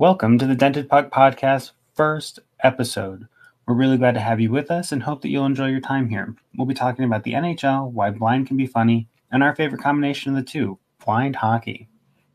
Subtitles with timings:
[0.00, 3.28] Welcome to the Dented Puck Podcast first episode.
[3.66, 6.08] We're really glad to have you with us and hope that you'll enjoy your time
[6.08, 6.34] here.
[6.56, 10.34] We'll be talking about the NHL, why blind can be funny, and our favorite combination
[10.34, 11.86] of the two, blind hockey.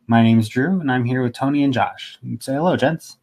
[0.05, 2.19] My name is Drew, and I'm here with Tony and Josh.
[2.39, 3.17] Say hello, gents.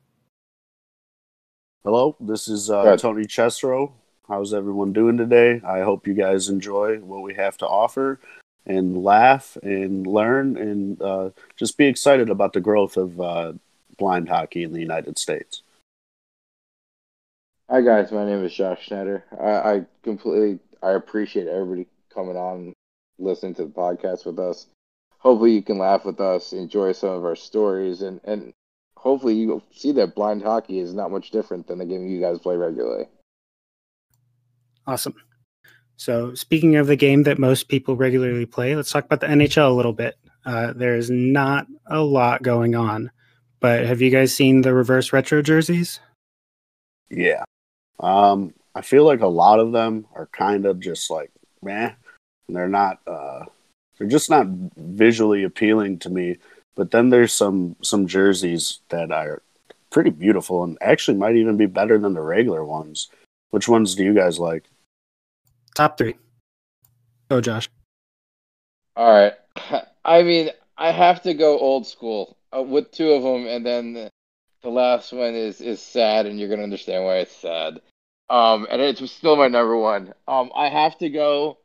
[1.84, 3.92] Hello, this is uh, Tony Chesro.
[4.26, 5.60] How's everyone doing today?
[5.64, 8.18] I hope you guys enjoy what we have to offer
[8.66, 13.52] and laugh and learn and uh, just be excited about the growth of uh,
[14.02, 15.62] blind hockey in the United States.
[17.70, 19.22] Hi guys, my name is Josh Schneider.
[19.40, 22.72] I, I completely I appreciate everybody coming on,
[23.20, 24.66] listening to the podcast with us.
[25.18, 28.52] Hopefully you can laugh with us, enjoy some of our stories, and and
[28.96, 32.40] hopefully you see that blind hockey is not much different than the game you guys
[32.40, 33.06] play regularly.
[34.84, 35.14] Awesome.
[35.96, 39.70] So, speaking of the game that most people regularly play, let's talk about the NHL
[39.70, 40.16] a little bit.
[40.44, 43.12] Uh, there's not a lot going on,
[43.62, 46.00] but have you guys seen the reverse retro jerseys?
[47.08, 47.44] Yeah.
[48.00, 51.30] Um, I feel like a lot of them are kind of just like
[51.62, 51.92] meh.
[52.48, 53.44] And they're not uh
[53.96, 54.46] they're just not
[54.76, 56.38] visually appealing to me.
[56.74, 59.42] But then there's some some jerseys that are
[59.90, 63.08] pretty beautiful and actually might even be better than the regular ones.
[63.50, 64.64] Which ones do you guys like?
[65.76, 66.16] Top three.
[67.30, 67.70] Go, Josh.
[68.96, 69.34] All right,
[70.04, 74.10] I mean I have to go old school uh, with two of them, and then
[74.62, 77.80] the, last one is is sad, and you're gonna understand why it's sad.
[78.30, 80.14] Um, and it's still my number one.
[80.26, 81.58] Um, I have to go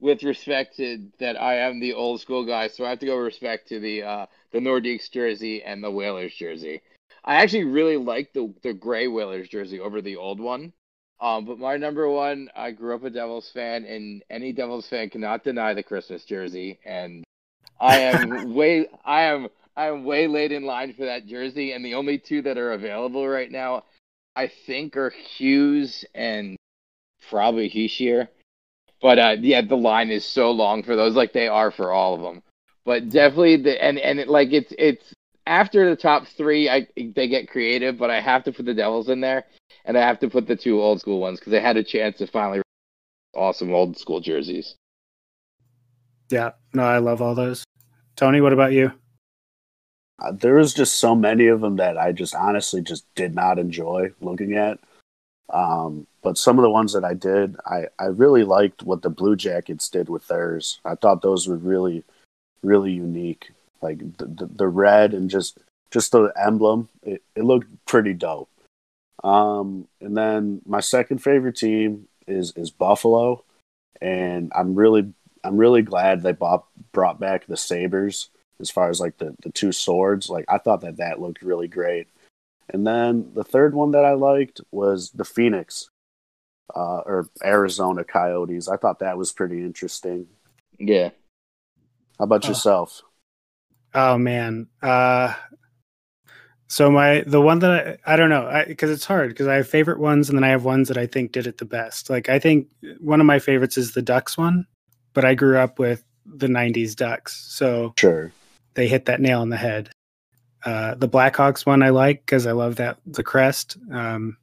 [0.00, 3.16] with respect to that I am the old school guy, so I have to go
[3.16, 6.80] with respect to the uh, the Nordiques jersey and the Whalers jersey.
[7.24, 10.72] I actually really like the the gray Whalers jersey over the old one.
[11.20, 15.10] Um, but my number one, I grew up a Devils fan, and any Devils fan
[15.10, 16.78] cannot deny the Christmas jersey.
[16.84, 17.24] And
[17.80, 21.72] I am way, I am, I am way late in line for that jersey.
[21.72, 23.84] And the only two that are available right now,
[24.34, 26.56] I think, are Hughes and
[27.30, 28.26] probably Hischier.
[29.00, 32.16] But uh, yeah, the line is so long for those, like they are for all
[32.16, 32.42] of them.
[32.84, 35.14] But definitely the and and it, like it's it's
[35.46, 39.08] after the top three, I they get creative, but I have to put the Devils
[39.08, 39.44] in there,
[39.84, 42.18] and I have to put the two old school ones because I had a chance
[42.18, 42.62] to finally
[43.36, 44.74] awesome old school jerseys.
[46.30, 47.62] Yeah, no, I love all those.
[48.16, 48.90] Tony, what about you?
[50.20, 53.58] Uh, there was just so many of them that I just honestly just did not
[53.58, 54.78] enjoy looking at.
[55.50, 59.10] Um, but some of the ones that I did, I, I really liked what the
[59.10, 60.80] Blue Jackets did with theirs.
[60.84, 62.04] I thought those were really,
[62.62, 63.50] really unique.
[63.80, 65.58] Like the, the, the red and just
[65.90, 68.50] just the emblem, it, it looked pretty dope.
[69.24, 73.44] Um, and then my second favorite team is is Buffalo,
[74.00, 75.12] and I'm really
[75.44, 78.30] I'm really glad they bought, brought back the sabers
[78.60, 80.28] as far as like the the two swords.
[80.28, 82.08] Like I thought that that looked really great.
[82.70, 85.88] And then the third one that I liked was the Phoenix
[86.76, 88.68] uh, or Arizona Coyotes.
[88.68, 90.26] I thought that was pretty interesting.
[90.78, 91.10] Yeah,
[92.18, 92.48] How about Oh.
[92.48, 93.02] yourself?
[93.94, 94.68] Oh man.
[94.82, 95.34] Uh
[96.70, 99.68] so my the one that I, I don't know because it's hard because I have
[99.68, 102.10] favorite ones and then I have ones that I think did it the best.
[102.10, 102.68] Like I think
[103.00, 104.66] one of my favorites is the Ducks one,
[105.14, 108.30] but I grew up with the '90s Ducks, so Sure.
[108.78, 109.90] They hit that nail on the head.
[110.64, 113.76] Uh, the Blackhawks one I like because I love that the crest.
[113.92, 114.36] Um,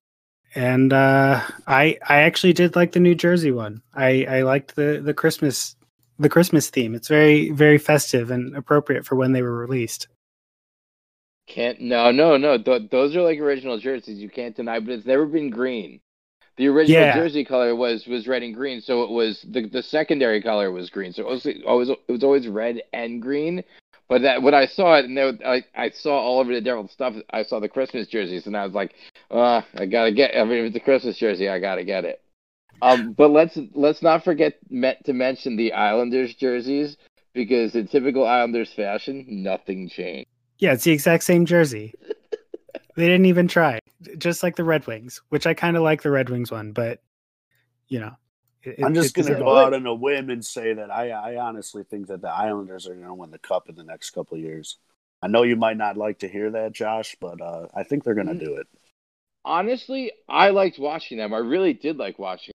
[0.54, 3.82] and uh, I I actually did like the New Jersey one.
[3.94, 5.78] I I liked the the Christmas
[6.20, 6.96] the Christmas theme.
[6.96, 10.08] It's very very festive and appropriate for when they were released.
[11.48, 12.58] can't no no no.
[12.58, 14.20] Th- those are like original jerseys.
[14.20, 16.02] You can't deny, but it's never been green.
[16.58, 17.16] The original Yeah.
[17.16, 20.90] jersey color was was red and green, so it was the the secondary color was
[20.90, 21.14] green.
[21.14, 23.64] So it was always it was always red and green.
[24.08, 26.92] But that when I saw it and would- I I saw all over the different
[26.92, 27.16] stuff.
[27.32, 28.94] I saw the Christmas jerseys and I was like,
[29.32, 30.38] uh, I gotta get.
[30.38, 32.22] I mean, if it's a Christmas jersey, I gotta get it.
[32.82, 36.98] Um, but let's let's not forget to mention the Islanders jerseys
[37.34, 40.28] because in typical Islanders fashion, nothing changed.
[40.60, 41.94] Yeah, it's the exact same jersey.
[42.96, 43.80] they didn't even try.
[44.18, 47.02] Just like the Red Wings, which I kind of like the Red Wings one, but
[47.88, 48.16] you know,
[48.68, 51.38] it, I'm just going to go out on a whim and say that I, I
[51.38, 54.38] honestly think that the Islanders are going to win the cup in the next couple
[54.38, 54.78] of years.
[55.22, 58.14] I know you might not like to hear that, Josh, but uh, I think they're
[58.14, 58.40] going to Mm.
[58.40, 58.68] do it.
[59.44, 61.34] honestly, I liked watching them.
[61.34, 62.52] I really did like watching,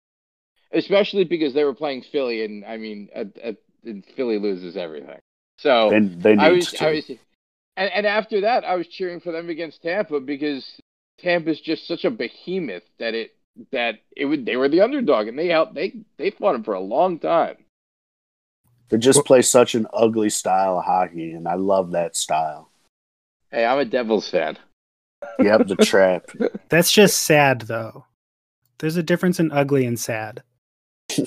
[0.71, 0.79] them.
[0.79, 3.53] especially because they were playing Philly, and I mean, uh, uh,
[3.85, 5.19] and Philly loses everything.
[5.59, 6.85] So They, they need I was, to.
[6.85, 10.65] I was, and, and after that, I was cheering for them against Tampa because
[11.21, 13.33] Tampa's just such a behemoth that it
[13.73, 16.75] that it would they were the underdog, and they helped they they fought him for
[16.75, 17.57] a long time.
[18.89, 22.71] They just play such an ugly style of hockey, and I love that style.
[23.51, 24.59] Hey, I'm a Devils fan.
[25.39, 26.31] Yep, the trap.
[26.69, 28.07] That's just sad, though.
[28.79, 30.43] There's a difference in ugly and sad.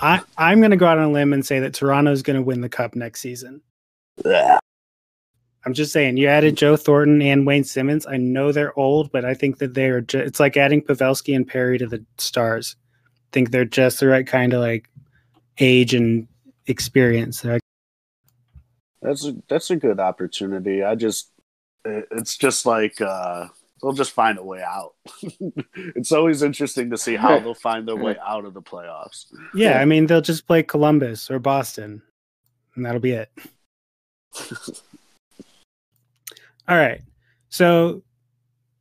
[0.00, 2.68] I I'm gonna go out on a limb and say that Toronto's gonna win the
[2.68, 3.62] cup next season.
[4.24, 4.60] Ugh.
[5.64, 8.06] I'm just saying, you added Joe Thornton and Wayne Simmonds.
[8.06, 10.00] I know they're old, but I think that they're.
[10.00, 12.74] Ju- it's like adding Pavelski and Perry to the Stars.
[12.78, 14.88] I think they're just the right kind of like
[15.58, 16.26] age and
[16.66, 17.44] experience.
[17.44, 17.60] Like,
[19.02, 20.82] That's a that's a good opportunity.
[20.82, 21.30] I just
[21.84, 23.46] it- it's just like uh
[23.80, 24.94] they'll just find a way out.
[25.74, 29.26] it's always interesting to see how they'll find their way out of the playoffs.
[29.54, 32.02] yeah, I mean, they'll just play Columbus or Boston,
[32.74, 33.30] and that'll be it.
[36.68, 37.00] All right,
[37.48, 38.02] so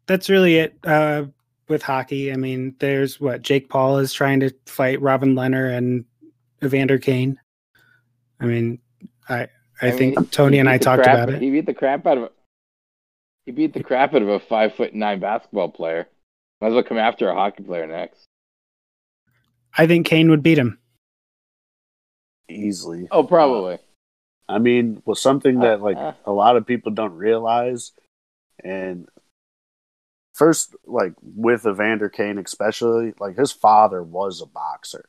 [0.06, 1.26] that's really it uh,
[1.68, 2.32] with hockey.
[2.32, 6.06] I mean, there's what Jake Paul is trying to fight Robin Leonard and
[6.64, 7.40] Evander Kane.
[8.40, 8.80] I mean,
[9.30, 9.48] I
[9.82, 11.42] I, I think mean, Tony and I talked crap- about it.
[11.42, 12.30] He beat the crap out of.
[13.46, 16.08] He beat the crap out of a five foot nine basketball player.
[16.60, 18.28] Might as well come after a hockey player next.
[19.76, 20.78] I think Kane would beat him.
[22.48, 23.08] Easily.
[23.10, 23.80] Oh, probably.
[24.52, 27.92] I mean, was something that like Uh, a lot of people don't realize,
[28.64, 29.08] and
[30.34, 35.06] first, like with Evander Kane especially, like his father was a boxer,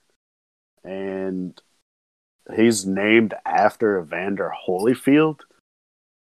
[0.84, 1.60] and
[2.54, 5.40] he's named after Evander Holyfield.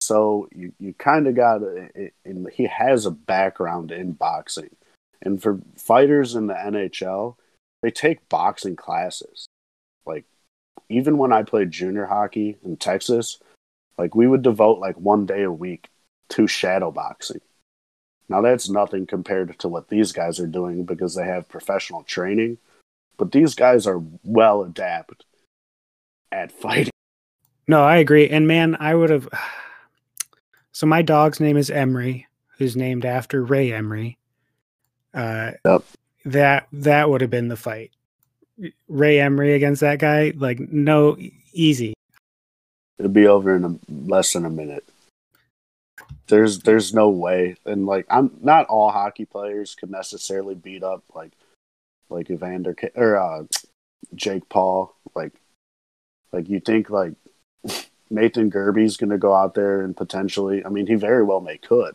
[0.00, 1.60] So you, you kind of got,
[2.24, 4.76] and he has a background in boxing,
[5.20, 7.36] and for fighters in the NHL,
[7.82, 9.48] they take boxing classes,
[10.06, 10.24] like
[10.88, 13.38] even when I played junior hockey in Texas,
[13.96, 15.88] like we would devote like one day a week
[16.30, 17.40] to shadow boxing.
[18.28, 22.58] Now that's nothing compared to what these guys are doing because they have professional training,
[23.16, 25.24] but these guys are well adapted
[26.30, 26.92] at fighting.
[27.66, 28.28] No, I agree.
[28.28, 29.28] And man, I would have.
[30.70, 34.16] So my dog's name is Emery, who's named after Ray Emery.
[35.12, 35.82] Uh, Yep.
[36.24, 37.90] That that would have been the fight.
[38.88, 41.16] Ray Emery against that guy, like no
[41.52, 41.94] easy.
[42.98, 44.88] It'll be over in a, less than a minute.
[46.26, 51.02] There's there's no way, and like I'm not all hockey players can necessarily beat up
[51.14, 51.32] like
[52.10, 53.44] like Evander or uh,
[54.14, 54.94] Jake Paul.
[55.14, 55.32] Like
[56.32, 57.14] like you think like
[58.10, 60.64] Nathan Gerbe's going to go out there and potentially.
[60.64, 61.94] I mean, he very well may could.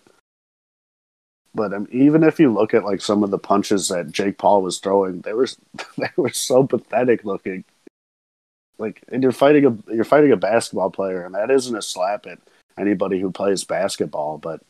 [1.56, 4.62] But um, even if you look at like some of the punches that Jake Paul
[4.62, 5.48] was throwing, they were
[5.98, 7.64] they were so pathetic looking.
[8.80, 12.26] Like, and you're fighting a you're fighting a basketball player, and that isn't a slap
[12.26, 12.40] at
[12.78, 14.40] anybody who plays basketball.
[14.40, 14.62] But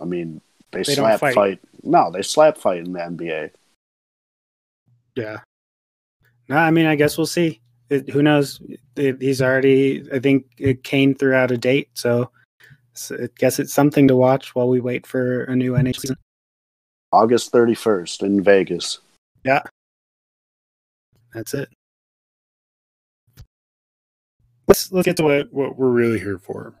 [0.00, 0.40] I mean,
[0.72, 1.34] they, They slap fight.
[1.34, 1.60] fight.
[1.82, 3.50] No, they slap fight in the NBA.
[5.16, 5.38] Yeah.
[6.48, 7.60] No, I mean, I guess we'll see.
[7.90, 8.60] It, who knows?
[8.96, 10.04] It, he's already.
[10.12, 12.30] I think it Kane threw out a date, so,
[12.94, 16.16] so I guess it's something to watch while we wait for a new NHL season.
[17.12, 18.98] August 31st in Vegas.
[19.44, 19.62] Yeah.
[21.34, 21.68] That's it.
[24.68, 26.74] Let's let's get to what what we're really here for.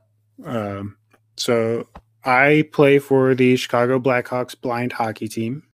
[0.44, 0.96] Um,
[1.36, 1.88] so
[2.24, 5.64] I play for the Chicago Blackhawks blind hockey team.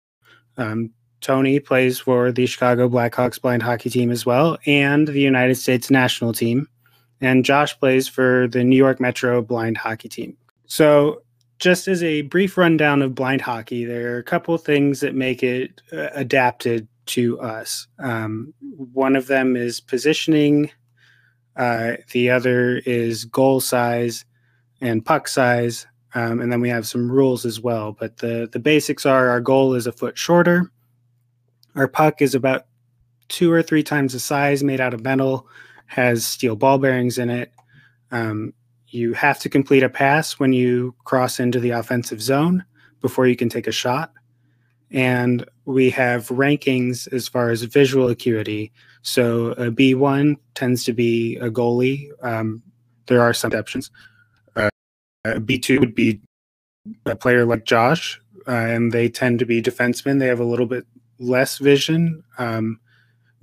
[0.56, 5.56] Um, Tony plays for the Chicago Blackhawks blind hockey team as well, and the United
[5.56, 6.68] States national team.
[7.20, 10.36] And Josh plays for the New York Metro blind hockey team.
[10.66, 11.22] So,
[11.58, 15.42] just as a brief rundown of blind hockey, there are a couple things that make
[15.42, 17.86] it uh, adapted to us.
[17.98, 20.70] Um, one of them is positioning,
[21.56, 24.24] uh, the other is goal size
[24.80, 25.86] and puck size.
[26.14, 27.92] Um, and then we have some rules as well.
[27.92, 30.70] But the, the basics are our goal is a foot shorter.
[31.74, 32.66] Our puck is about
[33.28, 35.46] two or three times the size, made out of metal,
[35.86, 37.52] has steel ball bearings in it.
[38.10, 38.52] Um,
[38.88, 42.64] you have to complete a pass when you cross into the offensive zone
[43.00, 44.12] before you can take a shot.
[44.90, 48.72] And we have rankings as far as visual acuity.
[49.02, 52.08] So a B1 tends to be a goalie.
[52.22, 52.62] Um,
[53.06, 53.90] there are some exceptions.
[54.54, 54.70] Uh,
[55.24, 56.20] B2 would be
[57.04, 60.20] a player like Josh, uh, and they tend to be defensemen.
[60.20, 60.86] They have a little bit
[61.18, 62.22] less vision.
[62.38, 62.78] Um,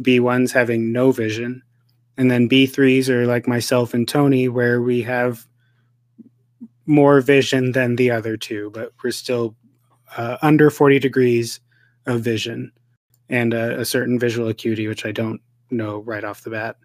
[0.02, 1.62] B1s having no vision.
[2.18, 5.48] And then B3s are like myself and Tony, where we have
[6.86, 9.56] more vision than the other two, but we're still
[10.16, 11.60] uh, under 40 degrees
[12.06, 12.72] of vision
[13.30, 15.42] and a, a certain visual acuity, which I don't
[15.72, 16.78] know right off the bat.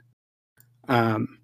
[0.88, 1.38] Um,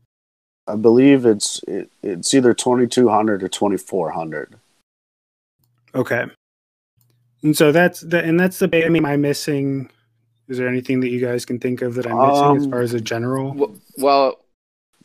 [0.66, 4.56] I believe it's it, it's either 2200 or 2400.
[5.94, 6.24] okay.
[7.42, 9.90] And so that's the, and that's the, I mean, am I missing,
[10.48, 12.80] is there anything that you guys can think of that I'm missing as Um, far
[12.82, 13.52] as a general?
[13.54, 14.40] W- Well,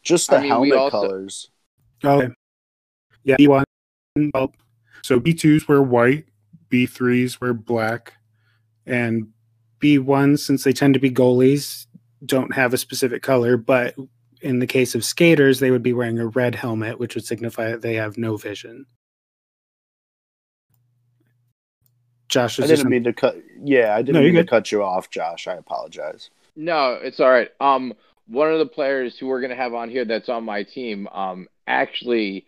[0.01, 1.51] Just the I mean, helmet also- colors.
[2.03, 2.33] Okay.
[3.25, 3.63] Yeah, B1
[4.33, 4.53] well,
[5.03, 6.25] so B2s were white,
[6.69, 8.13] B3s were black,
[8.85, 9.27] and
[9.81, 11.85] B1s, since they tend to be goalies,
[12.25, 13.95] don't have a specific color, but
[14.41, 17.69] in the case of skaters, they would be wearing a red helmet, which would signify
[17.69, 18.85] that they have no vision.
[22.29, 23.37] Josh, I didn't mean to cut.
[23.61, 24.45] Yeah, I didn't no, mean good.
[24.45, 25.47] to cut you off, Josh.
[25.47, 26.29] I apologize.
[26.55, 27.49] No, it's all right.
[27.59, 27.93] Um,
[28.27, 31.47] one of the players who we're gonna have on here that's on my team, um,
[31.67, 32.45] actually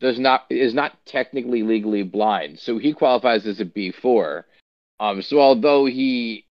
[0.00, 4.46] does not is not technically legally blind, so he qualifies as a B four.
[5.00, 6.46] Um, so although he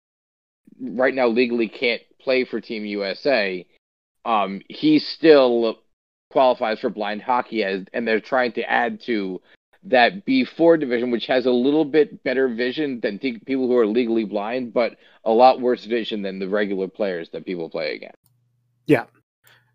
[0.80, 3.66] right now legally can't play for Team USA,
[4.26, 5.80] um, he still
[6.32, 9.42] qualifies for blind hockey as, and they're trying to add to
[9.84, 13.88] that B4 division, which has a little bit better vision than t- people who are
[13.88, 18.18] legally blind, but a lot worse vision than the regular players that people play against.
[18.86, 19.06] Yeah.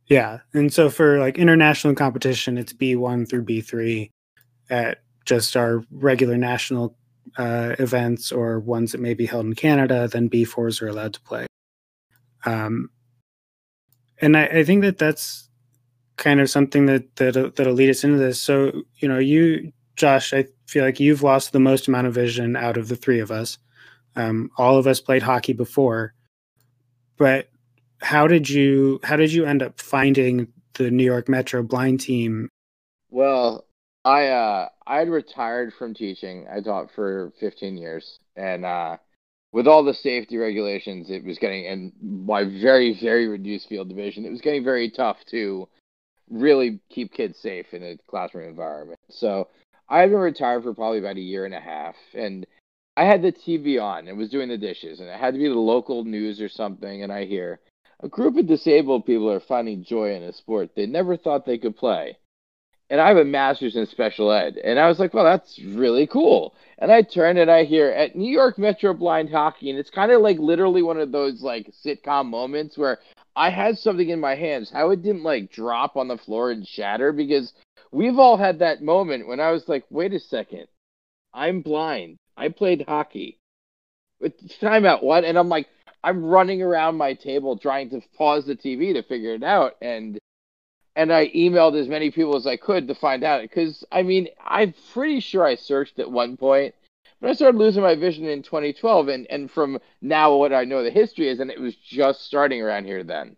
[0.06, 0.40] Yeah.
[0.54, 4.10] And so for like international competition, it's B1 through B3
[4.70, 6.96] at just our regular national
[7.36, 11.20] uh, events or ones that may be held in Canada, then B4s are allowed to
[11.20, 11.46] play.
[12.44, 12.90] Um,
[14.20, 15.48] and I, I think that that's
[16.16, 18.40] kind of something that that that'll lead us into this.
[18.40, 22.54] So you know, you Josh, I feel like you've lost the most amount of vision
[22.54, 23.58] out of the three of us.
[24.14, 26.14] Um, all of us played hockey before,
[27.16, 27.48] but
[28.00, 32.48] how did you how did you end up finding the New York Metro blind team?
[33.10, 33.64] Well,
[34.04, 36.46] I uh I had retired from teaching.
[36.50, 38.98] I taught for 15 years, and uh,
[39.52, 44.24] with all the safety regulations, it was getting and my very very reduced field division,
[44.24, 45.68] it was getting very tough to
[46.30, 48.98] really keep kids safe in a classroom environment.
[49.10, 49.48] So
[49.88, 52.46] I've been retired for probably about a year and a half, and
[52.96, 55.48] I had the TV on and was doing the dishes, and it had to be
[55.48, 57.60] the local news or something, and I hear
[58.00, 61.58] a group of disabled people are finding joy in a sport they never thought they
[61.58, 62.18] could play.
[62.88, 66.06] And I have a master's in special ed, and I was like, well, that's really
[66.06, 66.54] cool.
[66.78, 70.12] And I turn and I hear at New York Metro Blind Hockey, and it's kind
[70.12, 72.98] of like literally one of those like sitcom moments where
[73.34, 76.66] I had something in my hands, how it didn't like drop on the floor and
[76.66, 77.52] shatter because
[77.96, 80.66] we've all had that moment when I was like, wait a second,
[81.32, 82.18] I'm blind.
[82.36, 83.38] I played hockey.
[84.60, 85.24] Time out, what?
[85.24, 85.66] And I'm like,
[86.04, 90.18] I'm running around my table trying to pause the TV to figure it out, and
[90.94, 93.42] and I emailed as many people as I could to find out.
[93.42, 96.74] Because I mean, I'm pretty sure I searched at one point,
[97.20, 100.82] but I started losing my vision in 2012, and and from now what I know
[100.82, 103.36] the history is, and it was just starting around here then.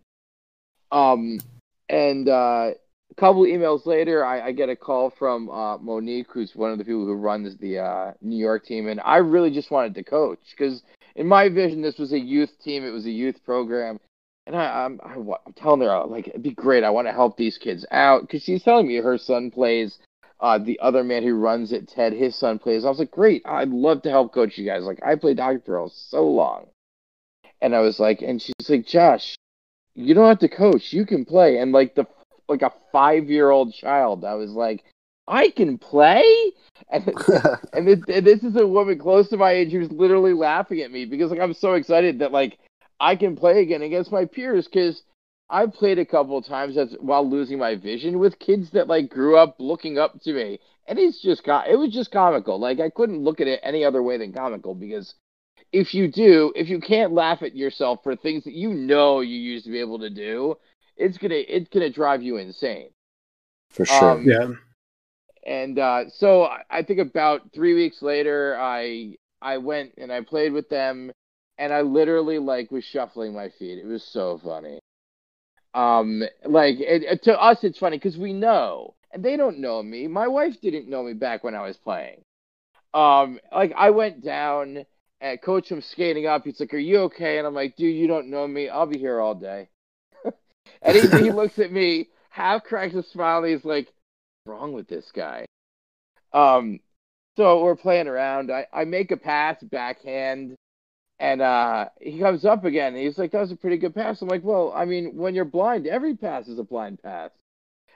[0.90, 1.40] Um,
[1.88, 2.72] and uh,
[3.18, 6.84] couple emails later, I, I, get a call from uh, Monique, who's one of the
[6.84, 10.38] people who runs the uh, New York team, and I really just wanted to coach
[10.50, 10.82] because,
[11.16, 12.84] in my vision, this was a youth team.
[12.84, 13.98] It was a youth program,
[14.46, 16.84] and I, I'm I, am telling her like it'd be great.
[16.84, 19.98] I want to help these kids out because she's telling me her son plays.
[20.40, 22.84] Uh, the other man who runs it, Ted, his son plays.
[22.84, 23.42] I was like, great.
[23.44, 24.84] I'd love to help coach you guys.
[24.84, 25.88] Like, I played Dr.
[25.92, 26.66] So long.
[27.60, 29.34] And I was like, and she's like, Josh,
[29.94, 30.92] you don't have to coach.
[30.92, 31.58] You can play.
[31.58, 32.06] And like the
[32.48, 34.24] like a five year old child.
[34.24, 34.84] I was like,
[35.26, 36.24] I can play,
[36.90, 37.06] and
[37.72, 40.90] and, it, and, this is a woman close to my age who's literally laughing at
[40.90, 42.58] me because like I'm so excited that like
[43.00, 45.02] I can play again against my peers because
[45.50, 49.10] I've played a couple of times as, while losing my vision with kids that like
[49.10, 52.58] grew up looking up to me, and it's just got it was just comical.
[52.58, 55.14] Like I couldn't look at it any other way than comical because
[55.72, 59.36] if you do, if you can't laugh at yourself for things that you know you
[59.36, 60.56] used to be able to do,
[60.98, 62.90] it's gonna it's gonna drive you insane.
[63.70, 64.10] For sure.
[64.10, 64.48] Um, yeah.
[65.46, 70.52] And uh, so I think about three weeks later, I I went and I played
[70.52, 71.12] with them,
[71.56, 73.78] and I literally like was shuffling my feet.
[73.78, 74.80] It was so funny.
[75.74, 80.06] Um, like it, to us, it's funny because we know, and they don't know me.
[80.08, 82.20] My wife didn't know me back when I was playing.
[82.94, 84.84] Um, like I went down
[85.20, 86.44] and coach him skating up.
[86.44, 88.68] He's like, "Are you okay?" And I'm like, "Dude, you don't know me.
[88.68, 89.68] I'll be here all day."
[90.82, 93.92] And he, he looks at me, half cracks a smile, and he's like,
[94.46, 95.46] wrong with this guy?
[96.32, 96.80] Um,
[97.36, 98.50] so we're playing around.
[98.50, 100.56] I, I make a pass backhand,
[101.18, 102.94] and uh, he comes up again.
[102.94, 104.20] And he's like, that was a pretty good pass.
[104.22, 107.30] I'm like, well, I mean, when you're blind, every pass is a blind pass.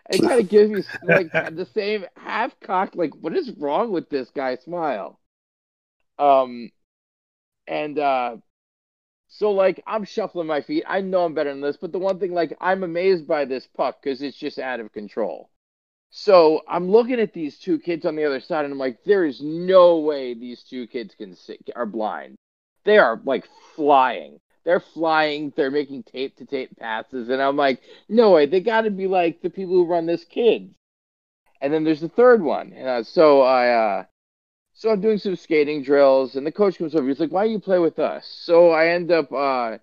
[0.07, 3.93] And he kind of gives me like the same half cocked, like, what is wrong
[3.93, 5.21] with this guy smile?
[6.19, 6.71] Um,
[7.67, 8.37] and uh,
[9.35, 10.85] so like I'm shuffling my feet.
[10.87, 13.67] I know I'm better than this, but the one thing like I'm amazed by this
[13.67, 15.49] puck because it's just out of control.
[16.11, 19.25] So I'm looking at these two kids on the other side, and I'm like, there
[19.25, 22.37] is no way these two kids can see, are blind.
[22.85, 24.39] They are like flying.
[24.65, 25.55] They're flying.
[25.57, 28.45] They're making tape to tape passes, and I'm like, no way.
[28.45, 30.75] They got to be like the people who run this kids.
[31.63, 32.75] And then there's the third one.
[32.75, 34.05] Uh, so I, uh,
[34.83, 37.07] so I'm doing some skating drills, and the coach comes over.
[37.07, 39.79] He's like, "Why do you play with us?" So I end up uh,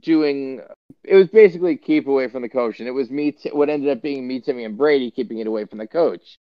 [0.00, 0.60] doing.
[1.04, 3.30] It was basically keep away from the coach, and it was me.
[3.30, 6.38] T- what ended up being me, Timmy, and Brady keeping it away from the coach.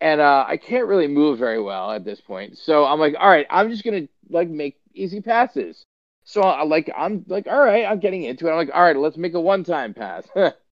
[0.00, 3.28] And uh, I can't really move very well at this point, so I'm like, "All
[3.28, 5.86] right, I'm just gonna like make easy passes."
[6.24, 8.96] So I like I'm like, "All right, I'm getting into it." I'm like, "All right,
[8.96, 10.26] let's make a one-time pass."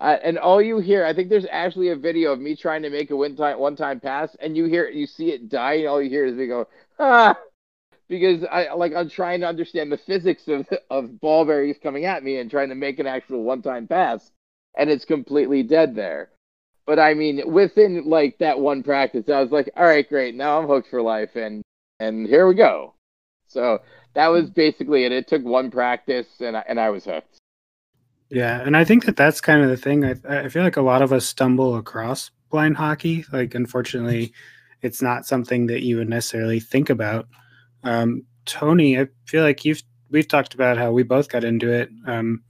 [0.00, 2.90] Uh, and all you hear, I think there's actually a video of me trying to
[2.90, 5.88] make a one time one time pass, and you hear you see it die, and
[5.88, 6.68] all you hear is me go
[7.00, 7.36] ah,
[8.08, 12.22] because I like I'm trying to understand the physics of of ball bearings coming at
[12.22, 14.30] me and trying to make an actual one time pass,
[14.76, 16.30] and it's completely dead there.
[16.86, 20.60] But I mean, within like that one practice, I was like, all right, great, now
[20.60, 21.60] I'm hooked for life, and
[21.98, 22.94] and here we go.
[23.48, 23.80] So
[24.14, 25.12] that was basically it.
[25.12, 27.37] It took one practice, and I, and I was hooked.
[28.30, 30.04] Yeah, and I think that that's kind of the thing.
[30.04, 33.24] I I feel like a lot of us stumble across blind hockey.
[33.32, 34.32] Like, unfortunately,
[34.82, 37.26] it's not something that you would necessarily think about.
[37.84, 41.90] Um, Tony, I feel like you've we've talked about how we both got into it.
[42.06, 42.42] Um,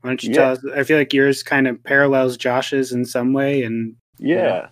[0.00, 0.36] why don't you yeah.
[0.36, 0.64] tell us?
[0.76, 4.68] I feel like yours kind of parallels Josh's in some way, and yeah,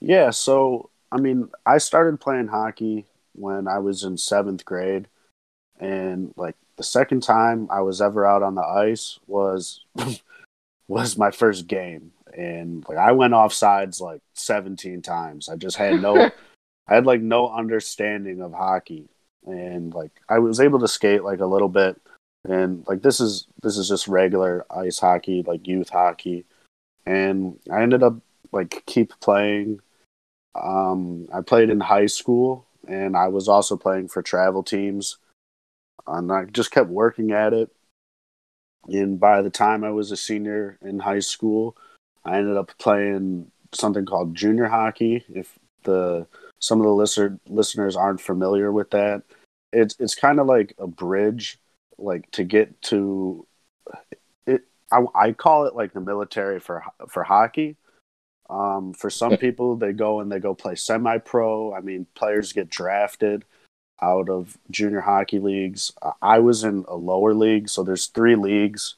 [0.00, 0.30] yeah.
[0.30, 5.08] So I mean, I started playing hockey when I was in seventh grade,
[5.80, 9.84] and like the second time I was ever out on the ice was
[10.88, 15.48] was my first game, and like I went off sides like 17 times.
[15.48, 16.16] I just had no,
[16.88, 19.08] I had like no understanding of hockey,
[19.46, 22.00] and like I was able to skate like a little bit,
[22.42, 26.46] and like this is this is just regular ice hockey, like youth hockey,
[27.06, 28.16] and I ended up
[28.50, 29.78] like keep playing.
[30.60, 35.18] Um, I played in high school, and I was also playing for travel teams
[36.06, 37.70] and I just kept working at it.
[38.88, 41.76] And by the time I was a senior in high school,
[42.24, 45.24] I ended up playing something called junior hockey.
[45.28, 46.26] If the
[46.60, 49.22] some of the listener, listeners aren't familiar with that,
[49.72, 51.58] it's it's kind of like a bridge,
[51.98, 53.46] like to get to
[54.46, 54.62] it.
[54.90, 57.76] I, I call it like the military for for hockey.
[58.50, 61.72] Um, for some people, they go and they go play semi pro.
[61.72, 63.44] I mean, players get drafted
[64.00, 65.92] out of junior hockey leagues.
[66.20, 68.96] I was in a lower league, so there's three leagues,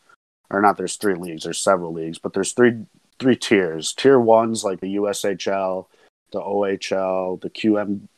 [0.51, 0.77] or not.
[0.77, 1.45] There's three leagues.
[1.45, 2.87] There's several leagues, but there's three
[3.19, 3.93] three tiers.
[3.93, 5.87] Tier one's like the USHL,
[6.33, 8.09] the OHL, the QM,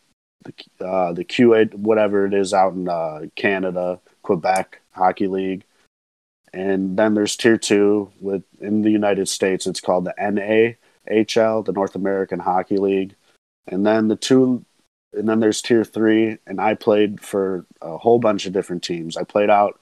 [0.44, 5.64] the uh, the QA, whatever it is out in uh, Canada, Quebec Hockey League,
[6.52, 9.66] and then there's tier two with in the United States.
[9.66, 13.14] It's called the NAHL, the North American Hockey League,
[13.66, 14.64] and then the two
[15.16, 19.16] and then there's tier three, and I played for a whole bunch of different teams.
[19.16, 19.80] I played out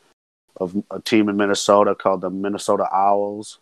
[0.56, 3.58] of a team in Minnesota called the Minnesota Owls.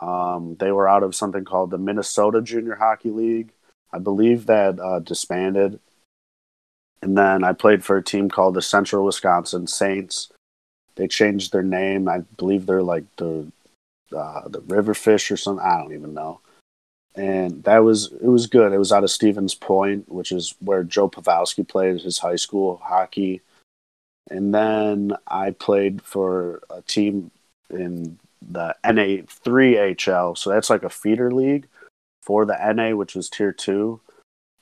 [0.00, 3.52] Um, they were out of something called the Minnesota Junior Hockey League.
[3.92, 5.80] I believe that uh, disbanded.
[7.02, 10.30] And then I played for a team called the Central Wisconsin Saints.
[10.94, 12.08] They changed their name.
[12.08, 13.50] I believe they're like the
[14.16, 15.64] uh, the Riverfish or something.
[15.64, 16.40] I don't even know
[17.14, 18.72] and that was it was good.
[18.72, 22.80] It was out of Stevens Point, which is where Joe Pavelski played his high school
[22.82, 23.42] hockey.
[24.30, 27.30] And then I played for a team
[27.68, 31.66] in the NA3HL, so that's like a feeder league
[32.22, 34.00] for the NA, which was tier two.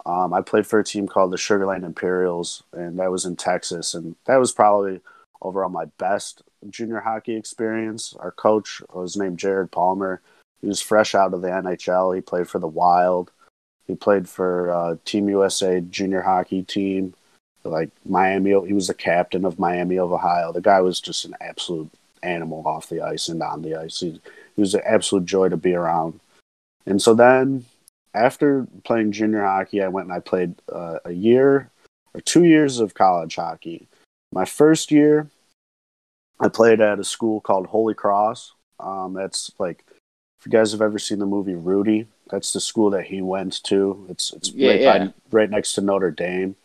[0.06, 3.94] Um, I played for a team called the Sugarland Imperials, and that was in Texas,
[3.94, 5.00] and that was probably
[5.42, 8.14] overall my best junior hockey experience.
[8.18, 10.20] Our coach was named Jarod Palmer
[10.60, 12.14] he was fresh out of the NHL.
[12.14, 13.30] He played for the Wild.
[13.86, 17.14] He played for uh, Team USA junior hockey team,
[17.64, 18.50] like Miami.
[18.66, 20.52] He was the captain of Miami of Ohio.
[20.52, 21.90] The guy was just an absolute
[22.22, 24.00] animal off the ice and on the ice.
[24.00, 24.20] He,
[24.54, 26.20] he was an absolute joy to be around.
[26.86, 27.64] And so then,
[28.14, 31.70] after playing junior hockey, I went and I played uh, a year
[32.14, 33.86] or two years of college hockey.
[34.32, 35.28] My first year,
[36.38, 38.52] I played at a school called Holy Cross.
[38.78, 39.84] Um, that's like
[40.40, 43.62] if you guys have ever seen the movie Rudy, that's the school that he went
[43.64, 44.06] to.
[44.08, 44.98] It's it's yeah, right, yeah.
[44.98, 46.56] By, right next to Notre Dame.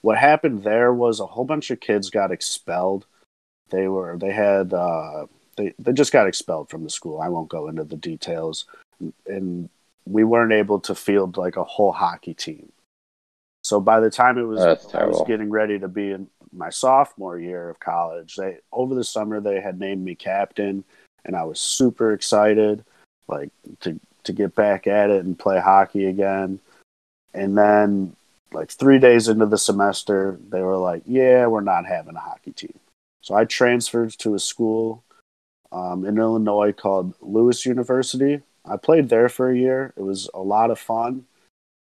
[0.00, 3.06] What happened there was a whole bunch of kids got expelled.
[3.70, 7.20] They were they had uh, they they just got expelled from the school.
[7.20, 8.64] I won't go into the details,
[9.24, 9.68] and
[10.04, 12.72] we weren't able to field like a whole hockey team.
[13.62, 14.60] So by the time it was
[14.94, 19.04] I was getting ready to be in my sophomore year of college, they over the
[19.04, 20.82] summer they had named me captain,
[21.24, 22.84] and I was super excited
[23.28, 26.58] like to to get back at it and play hockey again.
[27.32, 28.16] And then
[28.52, 32.52] like 3 days into the semester, they were like, "Yeah, we're not having a hockey
[32.52, 32.78] team."
[33.20, 35.02] So I transferred to a school
[35.72, 38.42] um, in Illinois called Lewis University.
[38.64, 39.92] I played there for a year.
[39.96, 41.26] It was a lot of fun.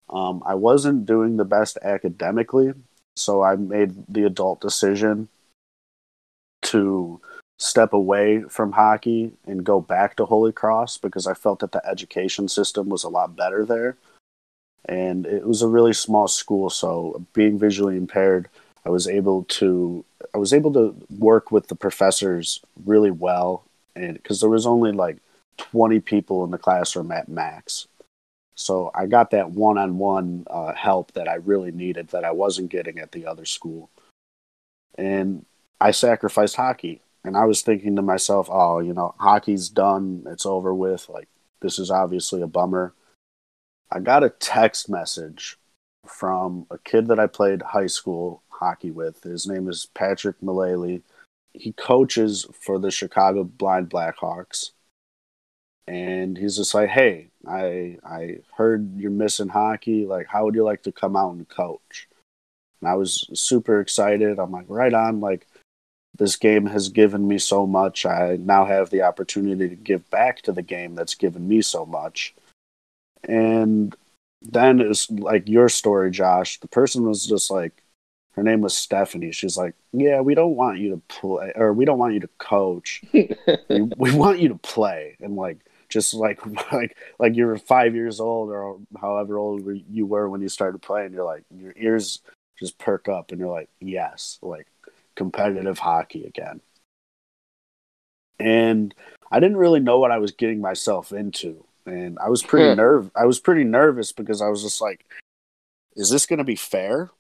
[0.09, 2.73] Um, I wasn't doing the best academically,
[3.17, 5.29] so I made the adult decision
[6.63, 7.21] to
[7.61, 11.87] step away from hockey and go back to Holy Cross because I felt that the
[11.87, 13.97] education system was a lot better there.
[14.87, 18.49] And it was a really small school, so being visually impaired,
[18.87, 24.15] I was able to I was able to work with the professors really well and
[24.15, 25.19] because there was only like
[25.59, 27.87] 20 people in the classroom at max.
[28.55, 32.99] So I got that one-on-one uh, help that I really needed that I wasn't getting
[32.99, 33.91] at the other school.
[34.97, 35.45] And
[35.79, 40.47] I sacrificed hockey and I was thinking to myself, oh, you know, hockey's done, it's
[40.47, 41.09] over with.
[41.09, 41.29] Like,
[41.61, 42.95] this is obviously a bummer.
[43.91, 45.59] I got a text message
[46.07, 49.23] from a kid that I played high school hockey with.
[49.23, 51.03] His name is Patrick Mullally.
[51.53, 54.71] He coaches for the Chicago Blind Blackhawks.
[55.87, 60.07] And he's just like, hey, I I heard you're missing hockey.
[60.07, 62.09] Like, how would you like to come out and coach?
[62.81, 64.39] And I was super excited.
[64.39, 65.21] I'm like, right on.
[65.21, 65.49] Like,
[66.21, 68.05] this game has given me so much.
[68.05, 71.87] I now have the opportunity to give back to the game that's given me so
[71.87, 72.35] much.
[73.25, 73.97] And
[74.43, 76.61] then it's like your story, Josh.
[76.61, 77.83] The person was just like,
[78.33, 79.33] her name was Stephanie.
[79.33, 82.31] She's like, "Yeah, we don't want you to play, or we don't want you to
[82.39, 83.03] coach.
[83.13, 83.31] we,
[83.97, 88.51] we want you to play." And like, just like like like you're five years old
[88.51, 92.21] or however old you were when you started playing, you're like your ears
[92.59, 94.67] just perk up, and you're like, "Yes, like
[95.21, 96.63] competitive hockey again.
[98.39, 98.95] And
[99.31, 101.63] I didn't really know what I was getting myself into.
[101.85, 105.05] And I was pretty nerve I was pretty nervous because I was just like,
[105.95, 107.11] is this gonna be fair?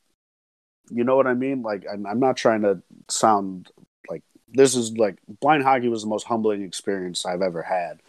[0.90, 1.60] You know what I mean?
[1.60, 3.70] Like I'm, I'm not trying to sound
[4.08, 8.00] like this is like blind hockey was the most humbling experience I've ever had.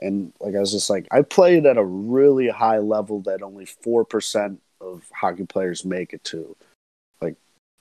[0.00, 3.66] And like I was just like I played at a really high level that only
[3.66, 6.56] four percent of hockey players make it to.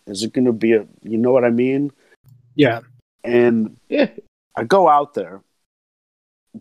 [0.07, 1.91] Is it going to be a, you know what I mean?
[2.55, 2.81] Yeah.
[3.23, 4.09] And yeah.
[4.55, 5.41] I go out there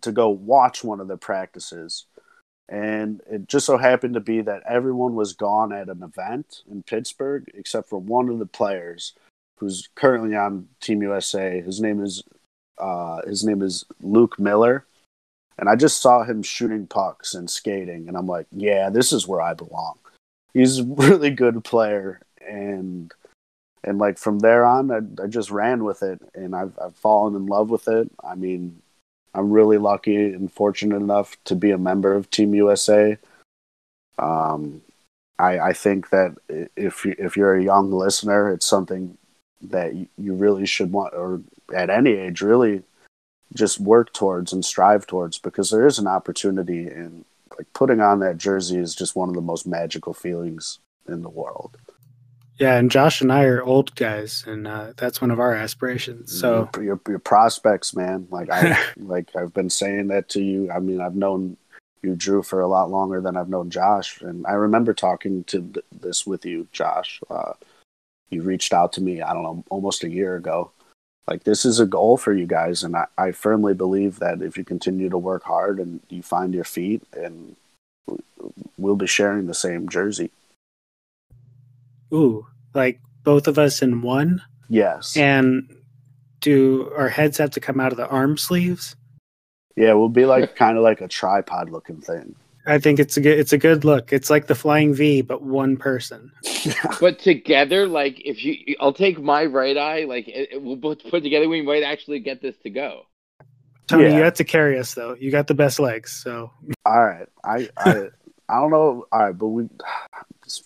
[0.01, 2.05] to go watch one of the practices.
[2.69, 6.83] And it just so happened to be that everyone was gone at an event in
[6.83, 9.13] Pittsburgh except for one of the players
[9.57, 11.61] who's currently on Team USA.
[11.61, 12.23] His name is
[12.77, 14.85] uh, his name is Luke Miller.
[15.57, 19.27] And I just saw him shooting pucks and skating, and I'm like, yeah, this is
[19.27, 19.99] where I belong.
[20.53, 23.13] He's a really good player, and
[23.83, 27.35] and like from there on, I, I just ran with it, and I've I've fallen
[27.35, 28.09] in love with it.
[28.23, 28.81] I mean,
[29.33, 33.17] I'm really lucky and fortunate enough to be a member of Team USA.
[34.17, 34.81] Um,
[35.39, 36.35] I, I think that
[36.75, 39.17] if you, if you're a young listener, it's something
[39.61, 41.41] that you really should want, or
[41.73, 42.83] at any age, really
[43.53, 47.25] just work towards and strive towards, because there is an opportunity, and
[47.57, 51.29] like putting on that jersey is just one of the most magical feelings in the
[51.29, 51.77] world.
[52.59, 56.37] Yeah, and Josh and I are old guys, and uh, that's one of our aspirations.
[56.39, 58.27] So your, your, prospects, man.
[58.29, 60.71] Like I like I've been saying that to you.
[60.71, 61.57] I mean, I've known
[62.03, 65.61] you, Drew, for a lot longer than I've known Josh, and I remember talking to
[65.61, 67.21] th- this with you, Josh.
[67.29, 67.53] Uh,
[68.29, 69.21] you reached out to me.
[69.21, 70.71] I don't know, almost a year ago.
[71.27, 74.57] Like this is a goal for you guys, and I, I firmly believe that if
[74.57, 77.55] you continue to work hard and you find your feet, and
[78.77, 80.29] we'll be sharing the same jersey.
[82.13, 84.41] Ooh, like both of us in one?
[84.69, 85.17] Yes.
[85.17, 85.69] And
[86.39, 88.95] do our heads have to come out of the arm sleeves?
[89.75, 92.35] Yeah, we'll be like kind of like a tripod looking thing.
[92.65, 94.13] I think it's a good it's a good look.
[94.13, 96.31] It's like the flying V, but one person.
[97.01, 100.05] but together, like if you, I'll take my right eye.
[100.05, 103.05] Like it, it, we'll put, put together, we might actually get this to go.
[103.87, 104.17] Tony, yeah.
[104.17, 105.15] you have to carry us though.
[105.19, 106.51] You got the best legs, so.
[106.85, 108.09] All right, I I
[108.47, 109.07] I don't know.
[109.11, 109.81] All right, but we just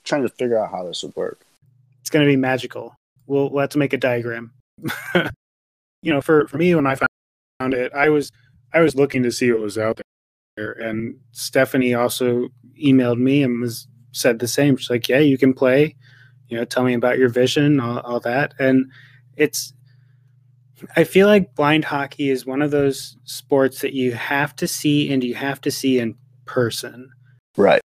[0.04, 1.46] trying to figure out how this would work.
[2.02, 2.96] It's going to be magical.
[3.26, 4.54] We'll, we'll have to make a diagram.
[6.02, 8.32] you know, for, for me, when I found it, I was
[8.74, 10.00] I was looking to see what was out
[10.56, 12.50] there, and Stephanie also
[12.82, 14.78] emailed me and was said the same.
[14.78, 15.96] She's like, "Yeah, you can play.
[16.50, 18.92] You know, tell me about your vision, all, all that." And
[19.36, 19.74] it's
[20.96, 25.12] I feel like blind hockey is one of those sports that you have to see
[25.12, 27.10] and you have to see in person.
[27.56, 27.82] Right.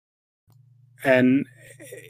[1.05, 1.47] And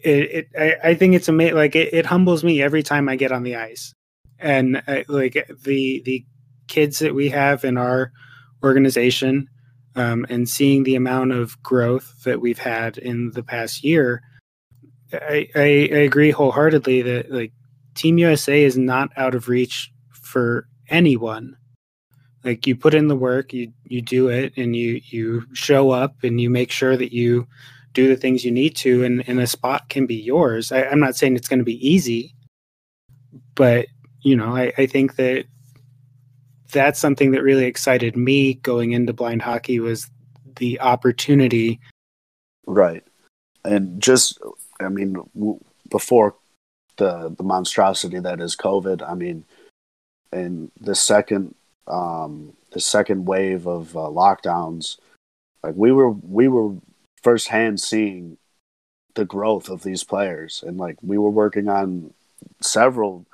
[0.05, 1.57] it, it I, I, think it's amazing.
[1.57, 3.95] Like it, it, humbles me every time I get on the ice,
[4.39, 6.25] and uh, like the the
[6.69, 8.13] kids that we have in our
[8.63, 9.49] organization,
[9.97, 14.23] um, and seeing the amount of growth that we've had in the past year,
[15.13, 17.53] I, I, I agree wholeheartedly that like
[17.95, 21.57] Team USA is not out of reach for anyone
[22.45, 26.23] Like you put in the work, you you do it, and you you show up,
[26.23, 27.47] and you make sure that you
[27.93, 30.73] do the things you need to, and, and a spot can be yours.
[30.73, 32.35] I, I'm not saying it's going to be easy,
[33.55, 33.87] but
[34.23, 35.47] you know, I, I think that
[36.73, 40.09] that's something that really excited me going into blind hockey was
[40.57, 41.81] the opportunity.
[42.67, 43.05] Right,
[43.65, 44.39] and just
[44.81, 46.37] I mean, w- before
[46.97, 49.45] the the monstrosity that is COVID, I mean,
[50.33, 51.55] in the second
[51.89, 54.99] um, the second wave of uh, lockdowns,
[55.63, 56.77] like we were we were
[57.23, 58.39] firsthand seeing
[59.15, 62.13] the growth of these players, and like we were working on
[62.61, 63.27] several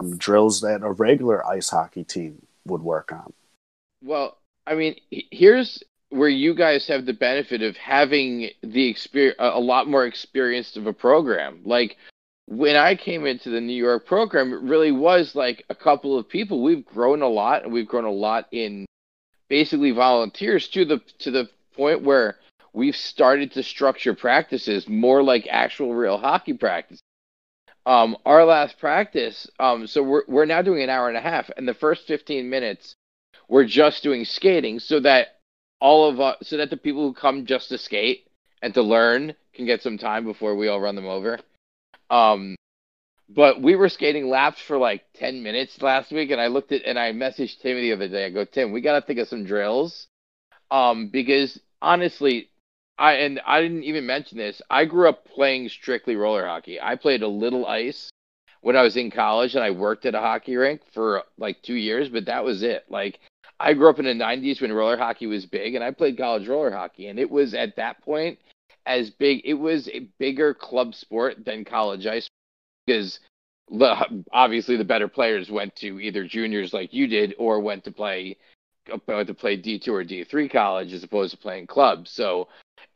[0.00, 3.32] um, drills that a regular ice hockey team would work on.
[4.02, 9.60] Well, I mean, here's where you guys have the benefit of having the experience, a
[9.60, 11.60] lot more experienced of a program.
[11.64, 11.96] Like
[12.46, 16.28] when I came into the New York program, it really was like a couple of
[16.28, 16.62] people.
[16.62, 18.86] We've grown a lot, and we've grown a lot in
[19.48, 22.36] basically volunteers to the to the point where
[22.72, 27.00] we've started to structure practices more like actual real hockey practice.
[27.86, 31.50] Um, our last practice, um, so we're we're now doing an hour and a half,
[31.56, 32.94] and the first fifteen minutes
[33.48, 35.38] we're just doing skating, so that
[35.80, 38.26] all of us, so that the people who come just to skate
[38.62, 41.38] and to learn can get some time before we all run them over.
[42.10, 42.56] Um,
[43.28, 46.84] but we were skating laps for like 10 minutes last week, and I looked at
[46.84, 48.26] and I messaged Timmy the other day.
[48.26, 50.08] I go, Tim, we got to think of some drills.
[50.70, 52.50] Um, because honestly,
[53.00, 54.60] I and I didn't even mention this.
[54.68, 56.78] I grew up playing strictly roller hockey.
[56.80, 58.10] I played a little ice
[58.60, 61.74] when I was in college, and I worked at a hockey rink for like two
[61.74, 62.84] years, but that was it.
[62.90, 63.18] Like
[63.58, 66.46] I grew up in the 90s when roller hockey was big, and I played college
[66.46, 68.38] roller hockey, and it was at that point
[68.84, 69.40] as big.
[69.44, 72.28] It was a bigger club sport than college ice
[72.86, 73.18] because
[74.32, 78.36] obviously the better players went to either juniors like you did or went to play
[79.06, 82.10] went to play D2 or D3 college as opposed to playing clubs.
[82.10, 82.48] So,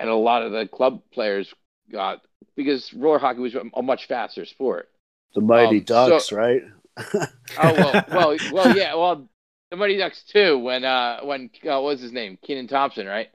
[0.05, 1.55] and a lot of the club players
[1.91, 2.21] got
[2.57, 4.91] because roller hockey was a much faster sport.
[5.35, 6.63] The Mighty um, Ducks, so, right?
[6.99, 7.27] oh
[7.59, 9.27] well, well, well, yeah, well,
[9.71, 10.59] the Mighty Ducks too.
[10.59, 12.39] When uh, when uh, what was his name?
[12.47, 13.31] Kenan Thompson, right?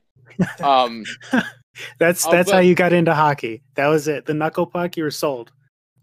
[0.61, 1.05] Um,
[1.99, 3.63] that's oh, that's but, how you got into hockey.
[3.73, 4.27] That was it.
[4.27, 5.51] The knuckle puck, you were sold.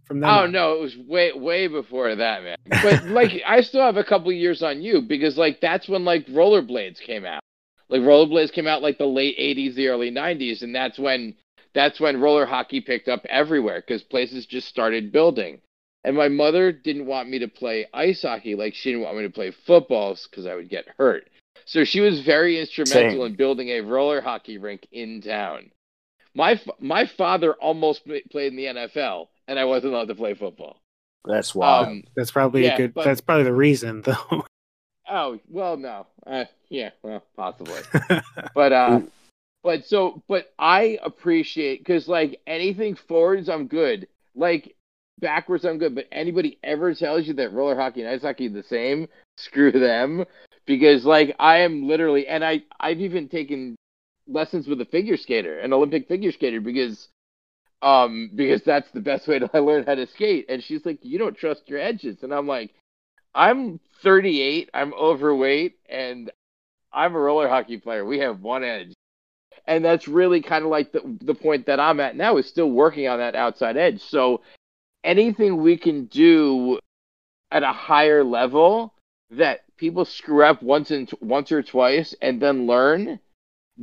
[0.06, 0.52] From then oh on.
[0.52, 2.56] no, it was way way before that, man.
[2.82, 6.26] But like, I still have a couple years on you because like that's when like
[6.26, 7.40] rollerblades came out.
[7.88, 11.34] Like rollerblades came out like the late '80s, the early '90s, and that's when
[11.74, 15.60] that's when roller hockey picked up everywhere because places just started building.
[16.04, 19.24] And my mother didn't want me to play ice hockey like she didn't want me
[19.24, 21.28] to play footballs because I would get hurt.
[21.64, 23.26] So she was very instrumental Same.
[23.26, 25.70] in building a roller hockey rink in town.
[26.34, 30.80] My my father almost played in the NFL, and I wasn't allowed to play football.
[31.24, 31.80] That's why.
[31.80, 32.94] Um, that's probably yeah, a good.
[32.94, 34.44] But, that's probably the reason, though.
[35.08, 36.06] Oh well, no.
[36.26, 37.80] Uh, yeah, well, possibly.
[38.54, 39.00] but uh,
[39.62, 44.08] but so, but I appreciate because like anything forwards, I'm good.
[44.34, 44.74] Like
[45.20, 45.94] backwards, I'm good.
[45.94, 49.72] But anybody ever tells you that roller hockey and ice hockey are the same, screw
[49.72, 50.24] them
[50.66, 53.76] because like I am literally, and I I've even taken
[54.28, 57.08] lessons with a figure skater, an Olympic figure skater, because
[57.82, 60.46] um because that's the best way to learn how to skate.
[60.48, 62.74] And she's like, you don't trust your edges, and I'm like,
[63.36, 66.30] I'm 38, I'm overweight, and
[66.90, 68.04] I'm a roller hockey player.
[68.04, 68.94] We have one edge.
[69.66, 72.70] And that's really kind of like the the point that I'm at now is still
[72.70, 74.00] working on that outside edge.
[74.00, 74.40] So
[75.04, 76.78] anything we can do
[77.50, 78.94] at a higher level
[79.30, 83.18] that people screw up once and once or twice and then learn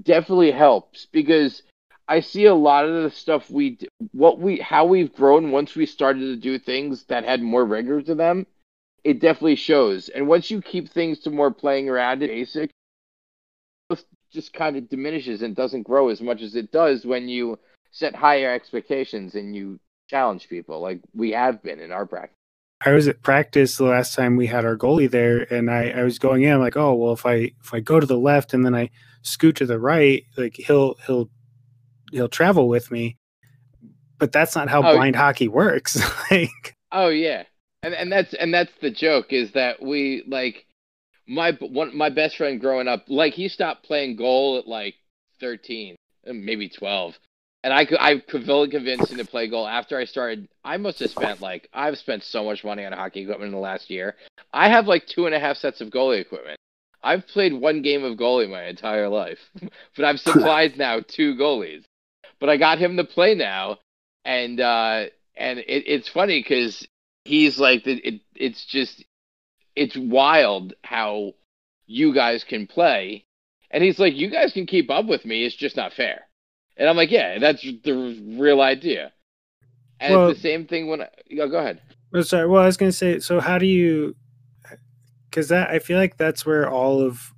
[0.02, 1.62] definitely helps because
[2.08, 3.78] I see a lot of the stuff we
[4.14, 8.02] what we how we've grown once we started to do things that had more rigor
[8.02, 8.48] to them.
[9.04, 10.10] It definitely shows.
[10.10, 12.72] And once you keep things to more playing around and basic,
[14.34, 17.60] just kind of diminishes and doesn't grow as much as it does when you
[17.92, 22.36] set higher expectations and you challenge people like we have been in our practice.
[22.86, 26.04] I was at practice the last time we had our goalie there, and I, I
[26.04, 28.54] was going in I'm like, oh well, if I if I go to the left
[28.54, 28.90] and then I
[29.22, 31.30] scoot to the right, like he'll he'll
[32.12, 33.18] he'll travel with me.
[34.18, 36.02] But that's not how oh, blind hockey works.
[36.32, 37.44] like, oh yeah,
[37.84, 40.66] and and that's and that's the joke is that we like
[41.28, 44.96] my one my best friend growing up, like he stopped playing goal at like
[45.40, 47.18] thirteen, maybe twelve,
[47.64, 50.48] and I could I could really convince him to play goal after I started.
[50.64, 53.60] I must have spent like I've spent so much money on hockey equipment in the
[53.60, 54.16] last year.
[54.54, 56.58] I have like two and a half sets of goalie equipment.
[57.06, 59.40] I've played one game of goalie my entire life,
[59.96, 61.84] but I've supplied now two goalies.
[62.40, 63.80] But I got him to play now,
[64.26, 66.86] and uh, and it, it's funny because
[67.26, 69.04] he's like it, it's just
[69.76, 71.34] it's wild how
[71.86, 73.26] you guys can play.
[73.72, 75.46] And he's like, you guys can keep up with me.
[75.46, 76.22] It's just not fair.
[76.78, 79.12] And I'm like, yeah, that's the real idea.
[80.00, 81.10] And well, it's the same thing when I,
[81.40, 81.82] oh, go ahead.
[82.14, 82.48] Oh, sorry.
[82.48, 84.16] Well, I was going to say, so how do you,
[85.30, 87.34] because that I feel like that's where all of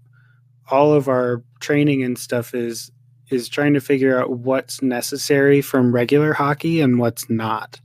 [0.69, 2.91] all of our training and stuff is
[3.29, 7.79] is trying to figure out what's necessary from regular hockey and what's not.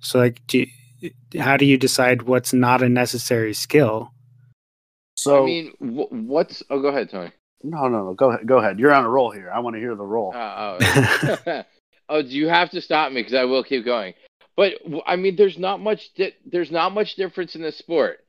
[0.00, 0.66] So, like, do you,
[1.38, 4.12] how do you decide what's not a necessary skill?
[5.16, 6.62] So, I mean, what's?
[6.70, 7.32] Oh, go ahead, Tony.
[7.62, 8.14] No, no, no.
[8.14, 8.46] Go ahead.
[8.46, 8.78] Go ahead.
[8.78, 9.50] You're on a roll here.
[9.50, 10.32] I want to hear the roll.
[10.34, 11.62] Uh, oh,
[12.08, 14.14] oh, you have to stop me because I will keep going.
[14.56, 14.74] But
[15.06, 16.14] I mean, there's not much.
[16.14, 18.24] Di- there's not much difference in the sport.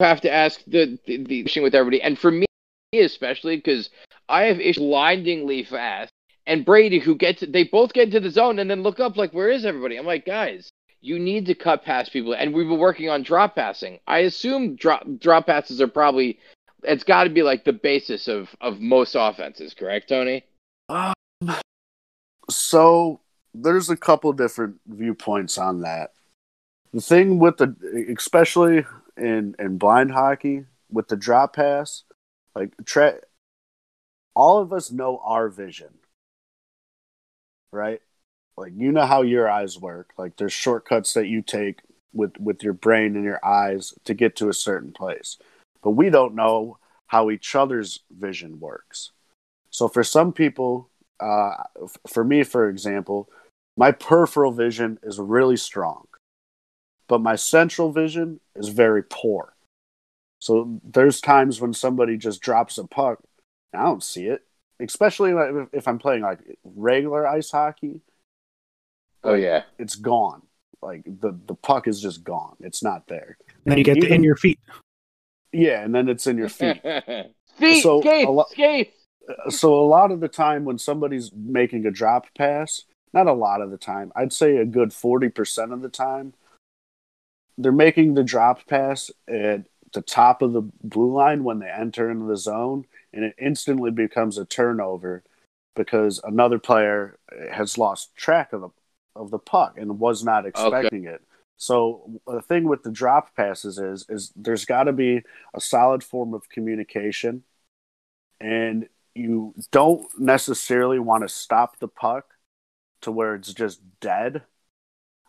[0.00, 2.46] You have to ask the the, the with everybody, and for me
[2.92, 3.90] especially because
[4.28, 6.10] I have issues blindingly fast,
[6.46, 9.32] and Brady who gets they both get into the zone and then look up like,
[9.32, 9.96] where is everybody?
[9.96, 13.54] I'm like, guys, you need to cut past people, and we've been working on drop
[13.54, 13.98] passing.
[14.06, 16.38] I assume drop drop passes are probably
[16.82, 20.44] it's got to be like the basis of of most offenses, correct, Tony?
[20.88, 21.14] Um,
[22.48, 23.20] so
[23.54, 26.12] there's a couple different viewpoints on that.
[26.92, 27.74] The thing with the,
[28.16, 28.84] especially
[29.16, 32.04] in in blind hockey, with the drop pass,
[32.54, 33.20] like tra-
[34.34, 35.98] all of us know our vision,
[37.72, 38.00] right?
[38.60, 40.10] Like you know how your eyes work.
[40.18, 41.80] Like there's shortcuts that you take
[42.12, 45.38] with with your brain and your eyes to get to a certain place,
[45.82, 49.12] but we don't know how each other's vision works.
[49.70, 51.54] So for some people, uh,
[52.06, 53.28] for me, for example,
[53.76, 56.06] my peripheral vision is really strong,
[57.08, 59.54] but my central vision is very poor.
[60.38, 63.20] So there's times when somebody just drops a puck,
[63.74, 64.42] I don't see it,
[64.80, 65.32] especially
[65.72, 68.02] if I'm playing like regular ice hockey.
[69.22, 70.42] Oh yeah, it's gone.
[70.82, 72.56] Like the the puck is just gone.
[72.60, 73.36] It's not there.
[73.64, 74.58] And then you get Even, in your feet.
[75.52, 76.80] Yeah, and then it's in your feet.
[77.58, 78.94] feet, so skate, lo- skate.
[79.28, 83.32] Uh, so a lot of the time when somebody's making a drop pass, not a
[83.32, 86.34] lot of the time, I'd say a good 40% of the time,
[87.58, 92.10] they're making the drop pass at the top of the blue line when they enter
[92.10, 95.24] into the zone, and it instantly becomes a turnover
[95.76, 97.18] because another player
[97.52, 98.68] has lost track of the
[99.16, 101.16] of the puck and was not expecting okay.
[101.16, 101.22] it.
[101.56, 105.22] So the thing with the drop passes is is there's got to be
[105.54, 107.42] a solid form of communication,
[108.40, 112.24] and you don't necessarily want to stop the puck
[113.02, 114.42] to where it's just dead.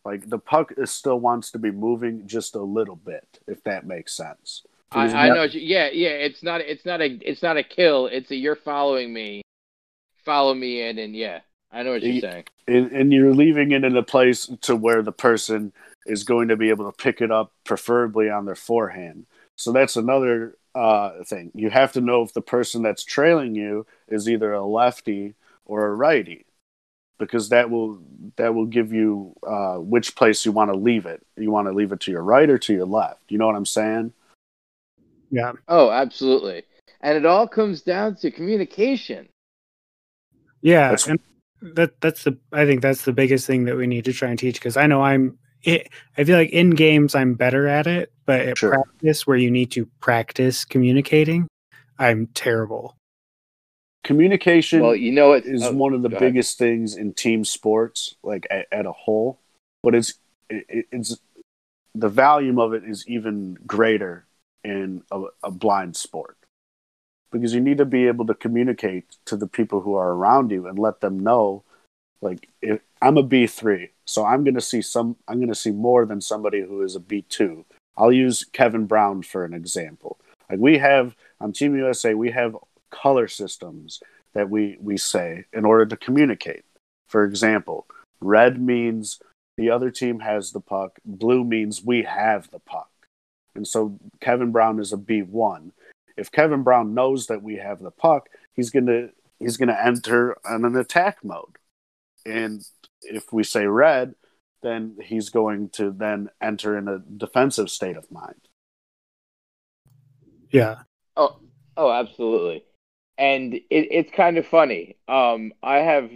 [0.05, 3.85] Like the puck is still wants to be moving just a little bit, if that
[3.85, 4.63] makes sense.
[4.91, 5.43] I, I know.
[5.43, 6.09] Yeah, yeah.
[6.09, 6.61] It's not.
[6.61, 7.17] It's not a.
[7.21, 8.07] It's not a kill.
[8.07, 9.41] It's a you're following me,
[10.25, 12.45] follow me in, and yeah, I know what you're saying.
[12.67, 15.71] And, and you're leaving it in a place to where the person
[16.05, 19.25] is going to be able to pick it up, preferably on their forehand.
[19.55, 21.51] So that's another uh, thing.
[21.53, 25.85] You have to know if the person that's trailing you is either a lefty or
[25.85, 26.45] a righty
[27.21, 27.99] because that will
[28.37, 31.23] that will give you uh, which place you want to leave it.
[31.37, 33.21] You want to leave it to your right or to your left.
[33.29, 34.11] You know what I'm saying?
[35.29, 35.53] Yeah.
[35.67, 36.63] Oh, absolutely.
[37.01, 39.29] And it all comes down to communication.
[40.61, 41.19] Yeah, that's, and
[41.61, 44.39] that that's the I think that's the biggest thing that we need to try and
[44.39, 48.11] teach because I know I'm it, I feel like in games I'm better at it,
[48.25, 48.71] but at sure.
[48.71, 51.47] practice where you need to practice communicating,
[51.99, 52.95] I'm terrible
[54.03, 56.71] communication well you know it is oh, one of the biggest ahead.
[56.71, 59.39] things in team sports like at, at a whole
[59.83, 60.15] but it's
[60.49, 61.17] it, it's
[61.93, 64.25] the volume of it is even greater
[64.63, 66.37] in a, a, blind sport
[67.31, 70.67] because you need to be able to communicate to the people who are around you
[70.67, 71.63] and let them know
[72.21, 75.71] like if i'm a b3 so i'm going to see some i'm going to see
[75.71, 77.63] more than somebody who is a b2
[77.97, 80.17] i'll use kevin brown for an example
[80.49, 82.55] like we have on team usa we have
[82.91, 84.01] color systems
[84.33, 86.63] that we, we say in order to communicate.
[87.07, 87.87] For example,
[88.19, 89.19] red means
[89.57, 92.89] the other team has the puck, blue means we have the puck.
[93.55, 95.71] And so Kevin Brown is a B1.
[96.21, 99.09] If Kevin Brown knows that we have the puck, he's going to
[99.39, 101.57] he's going to enter on an attack mode.
[102.25, 102.63] And
[103.01, 104.15] if we say red,
[104.61, 108.47] then he's going to then enter in a defensive state of mind.
[110.51, 110.83] Yeah.
[111.17, 111.39] Oh,
[111.75, 112.63] oh, absolutely
[113.21, 114.97] and it, it's kind of funny.
[115.07, 116.09] Um, I have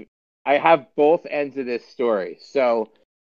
[0.45, 2.37] I have both ends of this story.
[2.41, 2.91] So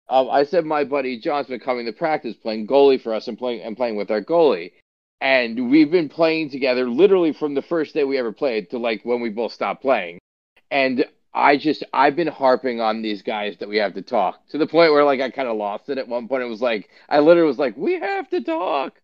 [0.09, 3.39] um, I said my buddy John's been coming to practice playing goalie for us and
[3.39, 4.73] playing and playing with our goalie.
[5.21, 9.05] And we've been playing together literally from the first day we ever played to like
[9.05, 10.19] when we both stopped playing.
[10.71, 11.05] And
[11.35, 14.67] I just I've been harping on these guys that we have to talk to the
[14.67, 16.43] point where like I kind of lost it at one point.
[16.43, 19.01] It was like I literally was like, we have to talk.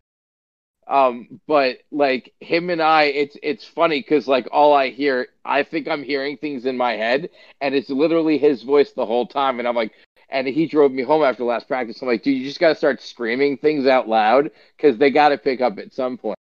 [0.88, 5.64] Um, but like him and I, it's it's funny because like all I hear, I
[5.64, 9.58] think I'm hearing things in my head, and it's literally his voice the whole time,
[9.58, 9.92] and I'm like,
[10.28, 12.00] and he drove me home after last practice.
[12.02, 15.28] I'm like, dude, you just got to start screaming things out loud because they got
[15.30, 16.36] to pick up at some point.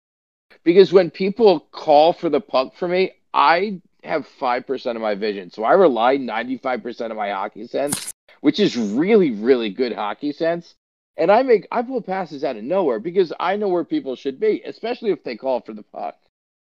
[0.64, 5.50] Because when people call for the puck for me, I have 5% of my vision.
[5.50, 10.74] So I rely 95% of my hockey sense, which is really, really good hockey sense.
[11.16, 14.38] And I make I pull passes out of nowhere because I know where people should
[14.38, 16.16] be, especially if they call for the puck.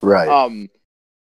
[0.00, 0.28] Right.
[0.28, 0.68] Um,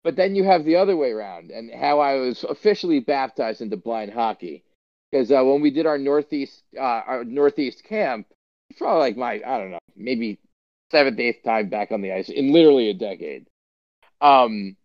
[0.02, 3.76] but then you have the other way around, and how I was officially baptized into
[3.76, 4.64] blind hockey
[5.10, 8.26] because uh, when we did our northeast uh, our northeast camp,
[8.78, 10.38] probably like my I don't know maybe
[10.90, 13.46] seventh eighth time back on the ice in literally a decade.
[14.20, 14.76] Um,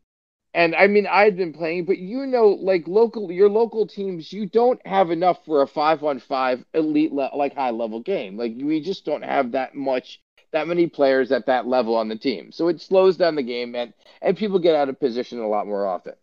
[0.54, 4.32] and I mean I had been playing, but you know, like local your local teams,
[4.34, 8.38] you don't have enough for a five on five elite le- like high level game.
[8.38, 10.22] Like we just don't have that much
[10.54, 12.52] that many players at that level on the team.
[12.52, 15.68] So it slows down the game and and people get out of position a lot
[15.68, 16.14] more often.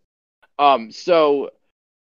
[0.59, 1.51] Um, so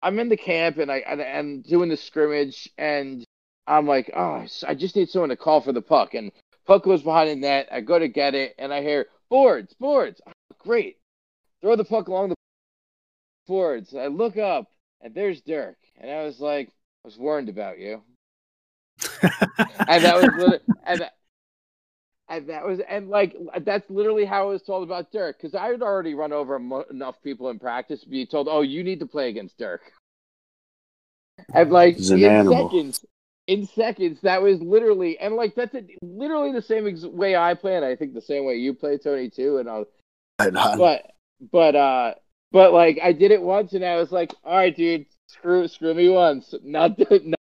[0.03, 3.25] I'm in the camp and I and, and doing the scrimmage and
[3.67, 6.15] I'm like, oh, I just need someone to call for the puck.
[6.15, 6.31] And
[6.67, 7.69] puck goes behind the net.
[7.73, 10.21] I go to get it and I hear boards, boards.
[10.27, 10.99] Oh, great.
[11.61, 12.37] Throw the puck along the
[13.47, 13.95] boards.
[13.95, 14.71] I look up
[15.01, 15.77] and there's Dirk.
[15.99, 18.03] And I was like, I was warned about you.
[19.23, 21.11] and that was and
[22.29, 25.69] and that was and like that's literally how I was told about Dirk because I
[25.69, 29.01] had already run over mo- enough people in practice to be told, "Oh, you need
[29.01, 29.83] to play against Dirk."
[31.55, 32.69] And like an in animal.
[32.71, 33.05] seconds,
[33.47, 37.55] in seconds, that was literally and like that's it literally the same ex- way I
[37.55, 39.59] play, and I think the same way you play, Tony, too.
[39.59, 39.87] And I was,
[40.41, 40.79] Right on.
[40.79, 41.11] but
[41.53, 42.15] but uh,
[42.51, 45.95] but like I did it once, and I was like, "All right, dude, screw screw
[45.95, 47.41] me once, not do, not,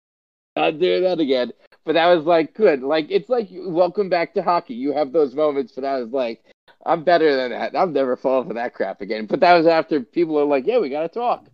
[0.56, 1.52] not doing that again."
[1.84, 2.82] But that was like good.
[2.82, 4.74] Like it's like welcome back to hockey.
[4.74, 6.42] You have those moments, but I was like,
[6.86, 7.76] I'm better than that.
[7.76, 9.26] I'm never falling for that crap again.
[9.26, 11.46] But that was after people are like, yeah, we got to talk.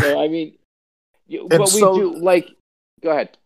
[0.00, 0.56] So I mean,
[1.28, 2.48] what we do, like,
[3.02, 3.36] go ahead.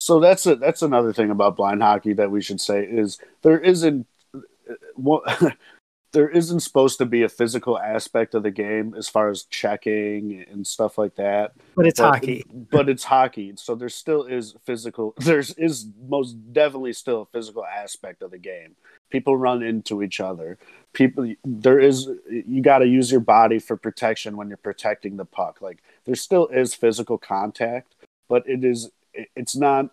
[0.00, 3.58] So that's a, that's another thing about blind hockey that we should say is there
[3.58, 5.22] isn't uh, well,
[6.12, 10.44] there isn't supposed to be a physical aspect of the game as far as checking
[10.50, 11.52] and stuff like that.
[11.74, 12.44] but it's But- hockey.
[12.70, 15.14] But it's hockey, so there still is physical.
[15.18, 18.76] There's is most definitely still a physical aspect of the game.
[19.10, 20.58] People run into each other.
[20.92, 25.24] People, there is you got to use your body for protection when you're protecting the
[25.24, 25.60] puck.
[25.62, 27.94] Like there still is physical contact,
[28.28, 29.90] but it is it, it's not.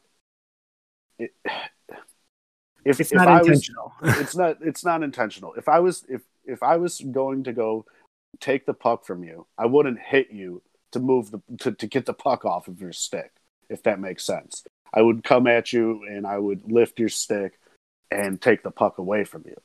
[1.18, 1.32] It,
[2.86, 3.94] if It's if not I was- intentional.
[4.04, 5.54] it's not it's not intentional.
[5.56, 7.86] If I was if if I was going to go
[8.40, 10.62] take the puck from you, I wouldn't hit you
[10.92, 13.32] to move the to, to get the puck off of your stick,
[13.70, 14.64] if that makes sense.
[14.94, 17.60] I would come at you and I would lift your stick
[18.10, 19.56] and take the puck away from you.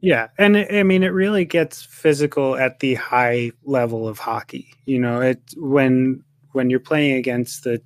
[0.00, 4.72] Yeah, and it, I mean, it really gets physical at the high level of hockey.
[4.84, 7.80] You know, it when when you're playing against the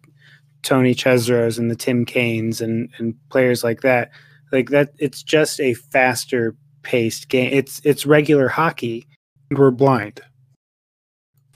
[0.63, 4.11] Tony Chesros and the Tim Kanes and and players like that,
[4.53, 7.51] like that, it's just a faster paced game.
[7.53, 9.07] It's it's regular hockey.
[9.51, 10.21] and We're blind.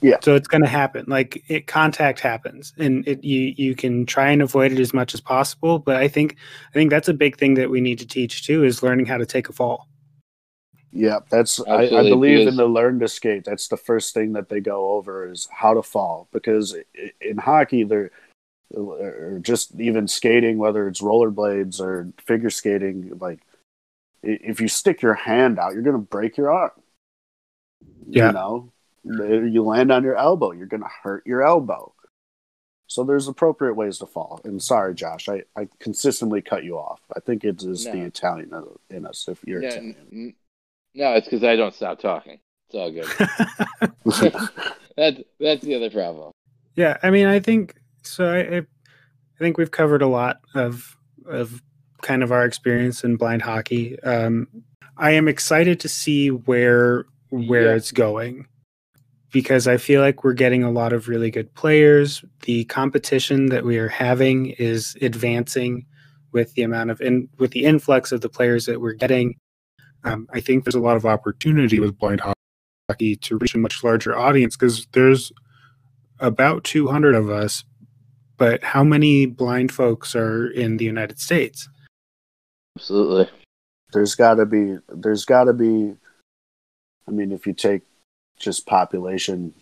[0.01, 0.17] Yeah.
[0.21, 1.05] So it's going to happen.
[1.07, 5.13] Like it, contact happens, and it you you can try and avoid it as much
[5.13, 5.79] as possible.
[5.79, 6.35] But I think
[6.69, 9.17] I think that's a big thing that we need to teach too is learning how
[9.17, 9.87] to take a fall.
[10.91, 13.43] Yeah, that's I, I believe in the learn to skate.
[13.43, 16.75] That's the first thing that they go over is how to fall because
[17.21, 18.11] in hockey they're
[18.75, 23.39] or just even skating, whether it's rollerblades or figure skating, like
[24.23, 26.71] if you stick your hand out, you're gonna break your arm.
[28.07, 28.27] Yeah.
[28.27, 28.71] You know,
[29.47, 31.93] you land on your elbow, you're gonna hurt your elbow.
[32.89, 34.39] So there's appropriate ways to fall.
[34.45, 37.01] And sorry, Josh, I, I consistently cut you off.
[37.15, 38.51] I think it is the Italian
[38.89, 39.27] in us.
[39.27, 39.95] If you're No, Italian.
[40.11, 40.35] n-
[40.95, 42.39] no, it's because I don't stop talking.
[42.69, 43.05] It's all good.
[44.97, 46.31] that that's the other problem.
[46.75, 47.75] Yeah, I mean, I think
[48.09, 48.31] so.
[48.33, 48.63] I, I
[49.39, 50.95] think we've covered a lot of
[51.27, 51.61] of
[52.01, 53.99] kind of our experience in blind hockey.
[54.01, 54.47] Um,
[54.97, 57.75] I am excited to see where where Yeah.
[57.75, 58.47] it's going
[59.31, 62.23] because I feel like we're getting a lot of really good players.
[62.43, 65.85] The competition that we are having is advancing
[66.31, 69.35] with the amount of in with the influx of the players that we're getting.
[70.03, 72.21] Um, I think there's a lot of opportunity with blind
[72.89, 75.31] hockey to reach a much larger audience because there's
[76.19, 77.63] about 200 of us,
[78.37, 81.67] but how many blind folks are in the United States?
[82.77, 83.29] Absolutely.
[83.93, 85.95] there's got to be there's got to be
[87.07, 87.81] i mean if you take
[88.39, 89.53] just population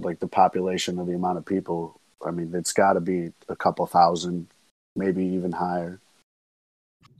[0.00, 3.56] like the population of the amount of people i mean it's got to be a
[3.56, 4.46] couple thousand
[4.96, 6.00] maybe even higher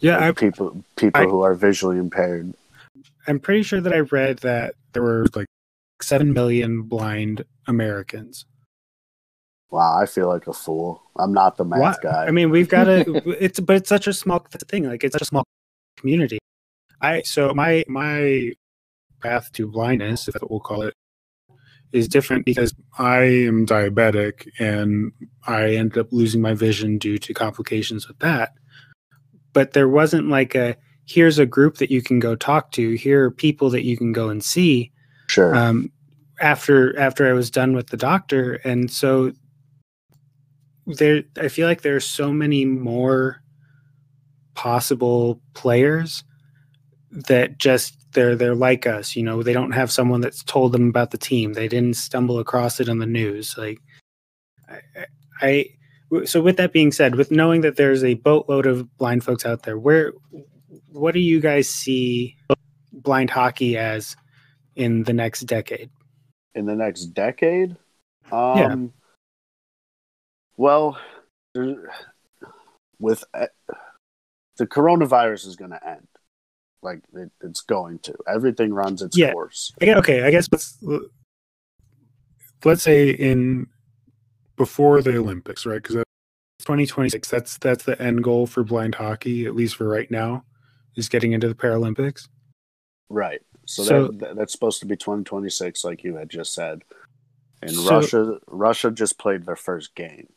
[0.00, 2.54] Yeah, I, Like people people I- who are visually impaired
[3.26, 5.46] I'm pretty sure that I read that there were like
[6.00, 8.46] seven million blind Americans.
[9.70, 11.02] Wow, I feel like a fool.
[11.16, 12.26] I'm not the math Why- guy.
[12.26, 13.22] I mean, we've got to.
[13.42, 14.84] It's but it's such a small thing.
[14.84, 15.44] Like it's such a small
[15.98, 16.38] community.
[17.00, 18.52] I so my my
[19.22, 20.94] path to blindness, if that's what we'll call it,
[21.92, 25.12] is different because I am diabetic and
[25.46, 28.52] I ended up losing my vision due to complications with that.
[29.52, 32.92] But there wasn't like a here's a group that you can go talk to.
[32.92, 34.92] Here are people that you can go and see
[35.28, 35.54] sure.
[35.54, 35.90] um,
[36.40, 39.32] after after I was done with the doctor, and so
[40.96, 43.42] there, I feel like there's so many more
[44.54, 46.24] possible players
[47.10, 49.14] that just they're they're like us.
[49.16, 51.52] You know, they don't have someone that's told them about the team.
[51.52, 53.56] They didn't stumble across it on the news.
[53.56, 53.78] Like,
[54.68, 55.06] I,
[55.40, 55.66] I
[56.24, 59.62] so with that being said, with knowing that there's a boatload of blind folks out
[59.62, 60.12] there, where
[60.90, 62.36] what do you guys see
[62.92, 64.16] blind hockey as
[64.74, 65.90] in the next decade?
[66.58, 67.76] in the next decade.
[68.32, 68.76] Um, Yeah.
[70.58, 70.98] Well,
[72.98, 73.46] with uh,
[74.58, 76.08] the coronavirus is going to end.
[76.82, 78.14] Like it, it's going to.
[78.28, 79.32] Everything runs its Yeah.
[79.32, 79.72] course.
[79.80, 80.78] Guess, okay, I guess let's
[82.64, 83.68] let's say in
[84.56, 85.80] before the Olympics, right?
[85.82, 85.96] Because
[86.60, 90.44] 2026, that's that's the end goal for blind hockey, at least for right now,
[90.96, 92.28] is getting into the Paralympics.
[93.08, 93.40] Right.
[93.66, 96.82] So, So- that, that that's supposed to be 2026, like you had just said.
[97.62, 100.28] And So- Russia, Russia just played their first game.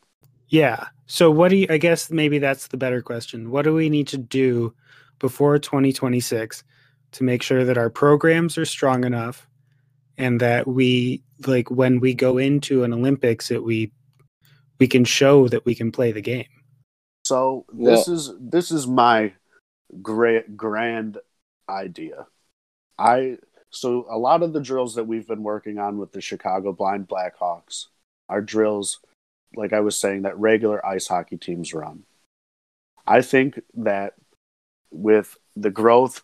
[0.52, 0.88] Yeah.
[1.06, 1.66] So what do you?
[1.70, 3.50] I guess maybe that's the better question.
[3.50, 4.74] What do we need to do
[5.18, 6.62] before 2026
[7.12, 9.48] to make sure that our programs are strong enough,
[10.18, 13.92] and that we like when we go into an Olympics that we
[14.78, 16.46] we can show that we can play the game.
[17.24, 19.32] So Well- this is this is my
[20.02, 21.16] great grand
[21.66, 22.26] idea.
[22.98, 23.38] I
[23.70, 27.08] so a lot of the drills that we've been working on with the Chicago Blind
[27.08, 27.86] Blackhawks
[28.28, 29.00] are drills,
[29.56, 32.04] like I was saying, that regular ice hockey teams run.
[33.06, 34.14] I think that
[34.90, 36.22] with the growth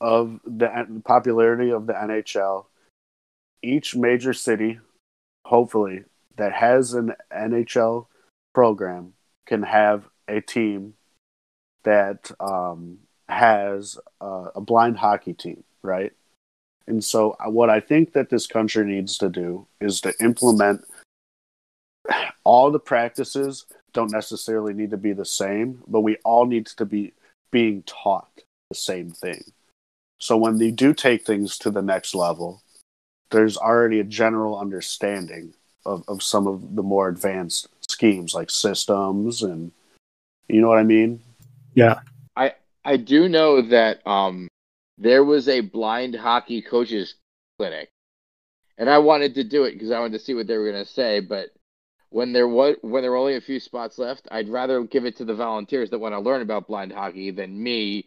[0.00, 2.66] of the popularity of the NHL,
[3.62, 4.78] each major city,
[5.44, 6.04] hopefully,
[6.36, 8.06] that has an NHL
[8.52, 9.14] program
[9.46, 10.94] can have a team
[11.84, 12.98] that um,
[13.28, 16.12] has uh, a blind hockey team, right?
[16.86, 20.84] And so, uh, what I think that this country needs to do is to implement
[22.44, 23.66] all the practices.
[23.92, 27.12] Don't necessarily need to be the same, but we all need to be
[27.50, 29.42] being taught the same thing.
[30.18, 32.62] So when they do take things to the next level,
[33.30, 35.54] there's already a general understanding
[35.86, 39.72] of, of some of the more advanced schemes like systems and
[40.48, 41.20] you know what I mean?
[41.74, 42.00] Yeah.
[42.36, 44.48] I I do know that um,
[44.98, 47.14] there was a blind hockey coaches
[47.58, 47.88] clinic,
[48.78, 50.84] and I wanted to do it because I wanted to see what they were going
[50.84, 51.20] to say.
[51.20, 51.53] But
[52.14, 55.16] when there was when there were only a few spots left, I'd rather give it
[55.16, 58.06] to the volunteers that want to learn about blind hockey than me,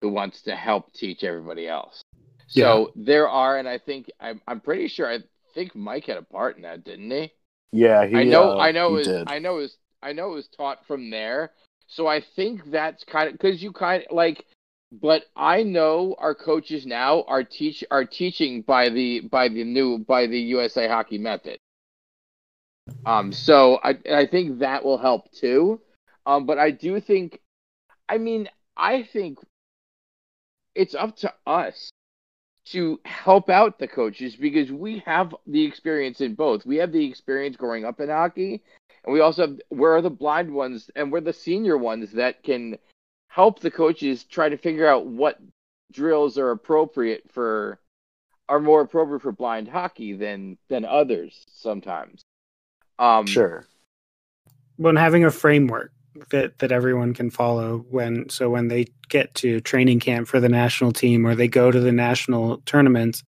[0.00, 2.00] who wants to help teach everybody else.
[2.46, 5.18] So there are, and I think I'm I'm pretty sure I
[5.54, 7.32] think Mike had a part in that, didn't he?
[7.72, 9.24] Yeah, he, I know, uh, I know, it was.
[9.26, 11.50] I know, it was, I know, it was taught from there.
[11.88, 14.44] So I think that's kind of because you kind of like,
[14.92, 19.98] but I know our coaches now are teach are teaching by the by the new
[19.98, 21.58] by the USA Hockey method.
[23.06, 25.80] Um, so I I think that will help too.
[26.26, 27.40] Um, but I do think,
[28.08, 29.38] I mean, I think
[30.74, 31.90] it's up to us
[32.66, 36.66] to help out the coaches because we have the experience in both.
[36.66, 38.62] We have the experience growing up in hockey,
[39.04, 42.76] and we also have, we're the blind ones and we're the senior ones that can
[43.28, 45.38] help the coaches try to figure out what
[45.92, 47.78] drills are appropriate for
[48.50, 52.22] are more appropriate for blind hockey than than others sometimes.
[52.98, 53.66] Um, Sure.
[54.76, 55.92] when having a framework
[56.30, 60.48] that that everyone can follow when so when they get to training camp for the
[60.48, 63.22] national team or they go to the national tournaments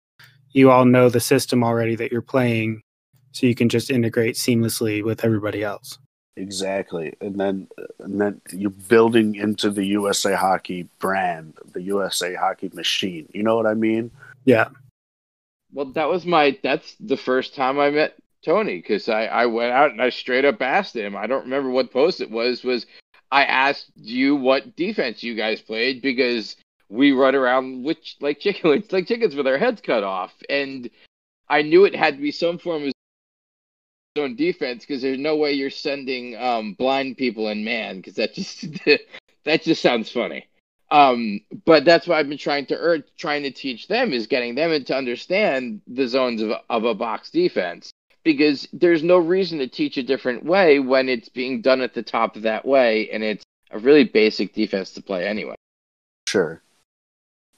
[0.53, 2.81] you all know the system already that you're playing
[3.33, 5.99] so you can just integrate seamlessly with everybody else
[6.39, 7.67] Exactly, and then
[7.99, 13.29] and then you're building into the USA Hockey brand, the USA Hockey machine.
[13.35, 14.13] You know what I mean?
[14.45, 14.69] yeah
[15.73, 16.57] Well, that was my.
[16.63, 18.15] That's the first time I met
[18.45, 21.17] Tony because I I went out and I straight up asked him.
[21.17, 22.63] I don't remember what post it was.
[22.65, 22.87] Was
[23.31, 26.57] I asked you what defense you guys played because
[26.89, 30.89] we run around with like chickens, like chickens with our heads cut off, and
[31.49, 32.93] I knew it had to be some form of
[34.17, 38.35] zone defense because there's no way you're sending um, blind people in man because that
[38.35, 38.67] just
[39.45, 40.47] that just sounds funny.
[40.91, 44.85] Um, but that's what I've been trying to trying to teach them is getting them
[44.85, 47.93] to understand the zones of, of a box defense
[48.29, 52.03] because there's no reason to teach a different way when it's being done at the
[52.03, 55.55] top of that way and it's a really basic defense to play anyway.
[56.29, 56.61] Sure.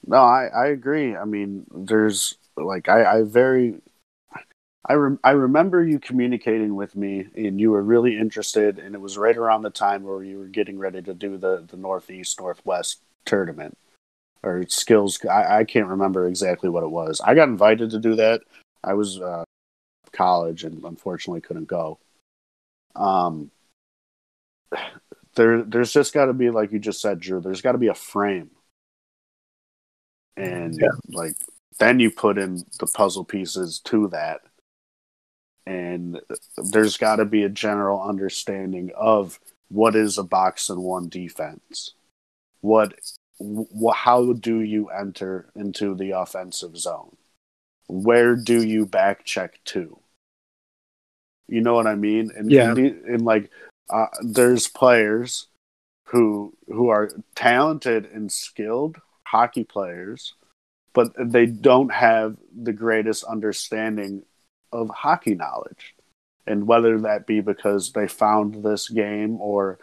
[0.07, 1.13] No, I, I agree.
[1.13, 3.81] I mean, there's like I, I very
[4.87, 9.01] I re- I remember you communicating with me and you were really interested and it
[9.01, 12.39] was right around the time where you were getting ready to do the the Northeast
[12.39, 13.77] Northwest tournament
[14.41, 17.19] or skills I, I can't remember exactly what it was.
[17.19, 18.41] I got invited to do that.
[18.85, 19.43] I was uh,
[20.11, 21.99] college and unfortunately couldn't go.
[22.95, 23.51] Um
[25.35, 27.87] there there's just got to be like you just said Drew, there's got to be
[27.87, 28.51] a frame
[30.37, 30.89] and yeah.
[31.09, 31.35] like
[31.79, 34.41] then you put in the puzzle pieces to that
[35.65, 36.19] and
[36.57, 39.39] there's got to be a general understanding of
[39.69, 41.93] what is a box and one defense
[42.61, 42.93] what
[43.39, 47.15] wh- how do you enter into the offensive zone
[47.91, 49.99] where do you back check to
[51.47, 53.49] you know what i mean and yeah and, and like
[53.89, 55.47] uh, there's players
[56.05, 60.33] who who are talented and skilled hockey players,
[60.93, 64.23] but they don't have the greatest understanding
[64.73, 65.95] of hockey knowledge.
[66.47, 69.79] And whether that be because they found this game or,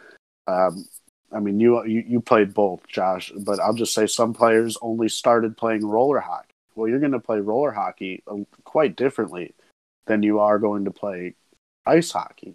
[0.47, 0.85] um,
[1.33, 3.33] I mean, you, you you played both, Josh.
[3.39, 6.55] But I'll just say some players only started playing roller hockey.
[6.79, 9.53] Well, you're going to play roller hockey uh, quite differently
[10.07, 11.35] than you are going to play
[11.85, 12.55] ice hockey.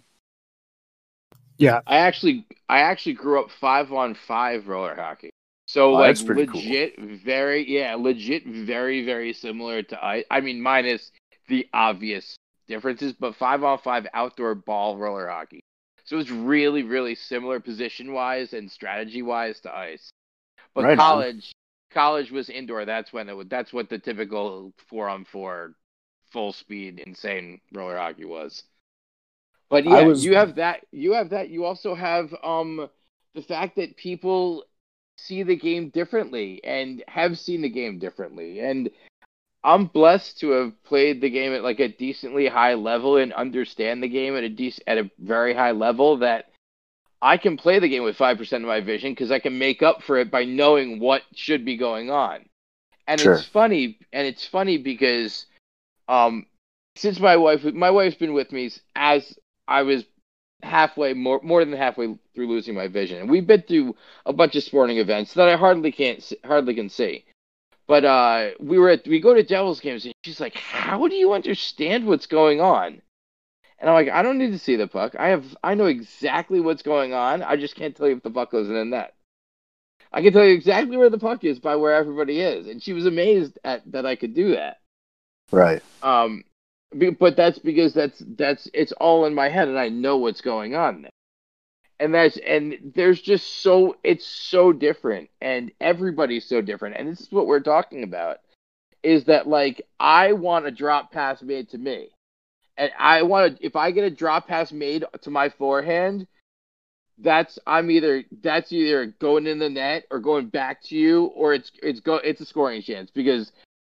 [1.58, 5.30] Yeah, I actually I actually grew up five on five roller hockey.
[5.66, 7.18] So oh, like legit, cool.
[7.22, 10.24] very yeah, legit, very very similar to I.
[10.30, 11.12] I mean, minus
[11.48, 12.34] the obvious
[12.66, 15.60] differences, but five on five outdoor ball roller hockey.
[16.04, 20.10] So it's really really similar position wise and strategy wise to ice.
[20.74, 21.63] But right college, on.
[21.94, 22.84] College was indoor.
[22.84, 23.46] That's when it was.
[23.48, 25.74] That's what the typical four on four,
[26.32, 28.64] full speed, insane roller hockey was.
[29.70, 30.24] But yeah, was...
[30.24, 30.84] you have that.
[30.92, 31.48] You have that.
[31.48, 32.88] You also have um
[33.34, 34.64] the fact that people
[35.16, 38.60] see the game differently and have seen the game differently.
[38.60, 38.90] And
[39.62, 44.02] I'm blessed to have played the game at like a decently high level and understand
[44.02, 46.50] the game at a dec- at a very high level that
[47.22, 50.02] I can play the game with 5% of my vision because I can make up
[50.02, 52.44] for it by knowing what should be going on.
[53.06, 53.34] And sure.
[53.34, 55.46] it's funny and it's funny because
[56.08, 56.46] um
[56.96, 59.38] since my wife my wife's been with me as
[59.68, 60.04] I was
[60.64, 63.94] halfway more more than halfway through losing my vision and we've been through
[64.26, 67.24] a bunch of sporting events that i hardly can't hardly can see
[67.86, 71.14] but uh we were at we go to devils games and she's like how do
[71.14, 73.00] you understand what's going on
[73.78, 75.14] and i'm like i don't need to see the puck.
[75.18, 77.42] I have i know exactly what's going on.
[77.42, 79.14] I just can't tell you if the puck goes in the net.
[80.12, 82.68] I can tell you exactly where the puck is by where everybody is.
[82.68, 84.78] And she was amazed at that i could do that.
[85.50, 85.82] Right.
[86.02, 86.44] Um
[87.18, 90.76] but that's because that's that's it's all in my head and I know what's going
[90.76, 91.10] on there.
[91.98, 95.30] And that's and there's just so it's so different.
[95.40, 96.96] And everybody's so different.
[96.96, 98.38] And this is what we're talking about
[99.02, 102.10] is that like I want a drop pass made to me.
[102.76, 106.26] And I want to if I get a drop pass made to my forehand,
[107.18, 111.54] that's I'm either that's either going in the net or going back to you or
[111.54, 113.52] it's it's go it's a scoring chance because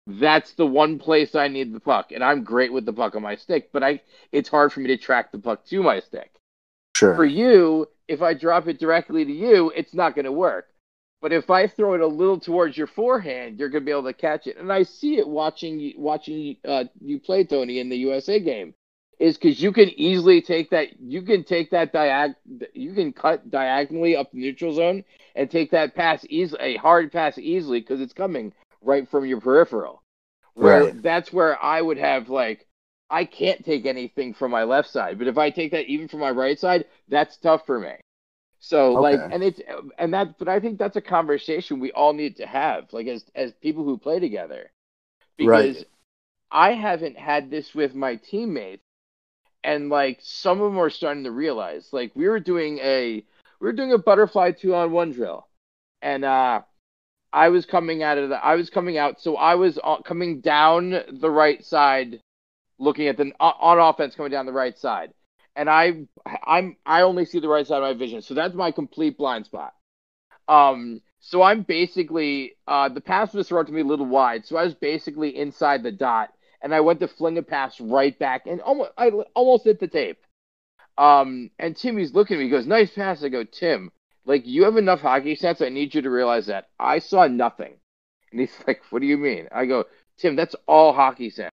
[0.07, 3.21] that's the one place I need the puck, and I'm great with the puck on
[3.21, 4.01] my stick, but I
[4.31, 6.31] it's hard for me to track the puck to my stick.
[6.95, 7.15] Sure.
[7.15, 10.67] For you, if I drop it directly to you, it's not going to work.
[11.21, 14.03] But if I throw it a little towards your forehand, you're going to be able
[14.03, 14.57] to catch it.
[14.57, 18.73] And I see it watching watching uh, you play Tony in the USA game,
[19.19, 22.35] is because you can easily take that you can take that diag
[22.73, 25.03] you can cut diagonally up the neutral zone
[25.35, 29.41] and take that pass easily a hard pass easily because it's coming right from your
[29.41, 30.01] peripheral.
[30.53, 31.01] Where right.
[31.01, 32.65] that's where I would have like
[33.09, 36.21] I can't take anything from my left side, but if I take that even from
[36.21, 37.93] my right side, that's tough for me.
[38.59, 39.17] So okay.
[39.17, 39.61] like and it's
[39.97, 43.23] and that but I think that's a conversation we all need to have like as
[43.35, 44.71] as people who play together.
[45.37, 45.85] Because right.
[46.51, 48.83] I haven't had this with my teammates
[49.63, 53.23] and like some of them are starting to realize like we were doing a
[53.59, 55.47] we were doing a butterfly 2 on 1 drill.
[56.01, 56.61] And uh
[57.31, 61.03] I was coming out of the I was coming out, so I was coming down
[61.11, 62.21] the right side,
[62.79, 65.13] looking at the on offense coming down the right side,
[65.59, 66.05] and I
[66.45, 69.45] I'm I only see the right side of my vision, so that's my complete blind
[69.45, 69.73] spot.
[70.47, 74.55] Um, so I'm basically uh, the pass was thrown to me a little wide, so
[74.57, 76.29] I was basically inside the dot,
[76.63, 79.87] and I went to fling a pass right back, and almost I almost hit the
[79.89, 80.19] tape.
[80.97, 83.91] Um, and Timmy's looking at me, he goes, "Nice pass." I go, "Tim,
[84.25, 85.61] Like, you have enough hockey sense.
[85.61, 86.69] I need you to realize that.
[86.79, 87.75] I saw nothing.
[88.31, 89.47] And he's like, What do you mean?
[89.51, 89.85] I go,
[90.17, 91.51] Tim, that's all hockey sense.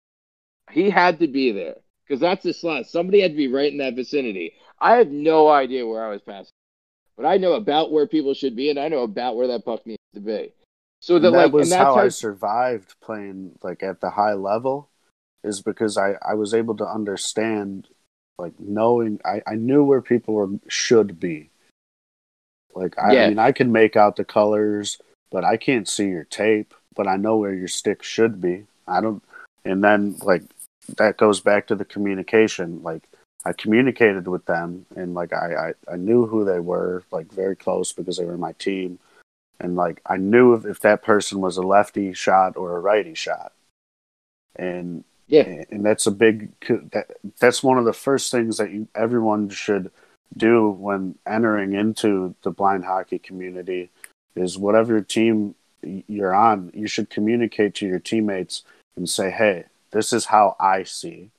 [0.71, 1.77] He had to be there
[2.07, 2.87] because that's the slot.
[2.87, 4.55] Somebody had to be right in that vicinity.
[4.81, 6.53] I have no idea where I was passing,
[7.17, 9.87] but I know about where people should be, and I know about where that puck
[9.87, 10.53] needs to be.
[11.01, 14.11] So that, that like, was and that's how how I survived playing like at the
[14.11, 14.89] high level,
[15.45, 17.89] is because I I was able to understand,
[18.39, 21.51] like knowing I I knew where people were should be.
[22.75, 23.25] Like I, Yeah.
[23.25, 24.99] I mean I can make out the colors,
[25.31, 28.67] but I can't see your tape, but I know where your stick should be.
[28.89, 29.23] I don't,
[29.65, 30.43] and then like
[30.97, 32.83] that goes back to the communication.
[32.83, 33.03] Like
[33.45, 37.57] I communicated with them, and like I I, I knew who they were, like very
[37.57, 38.99] close because they were my team
[39.61, 43.15] and like I knew if, if that person was a lefty shot or a righty
[43.15, 43.53] shot,
[44.55, 45.65] and Yeah.
[45.71, 46.51] and that's a big
[46.93, 49.91] that that's one of the first things that you everyone should
[50.37, 53.91] do when entering into the blind hockey community
[54.35, 58.63] is whatever team you're on, you should communicate to your teammates
[58.97, 59.65] and say, "Hey,
[59.97, 61.31] this is how I see."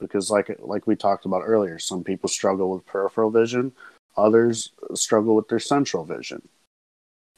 [0.00, 3.72] Because like like we talked about earlier, some people struggle with peripheral vision,
[4.16, 6.42] others struggle with their central vision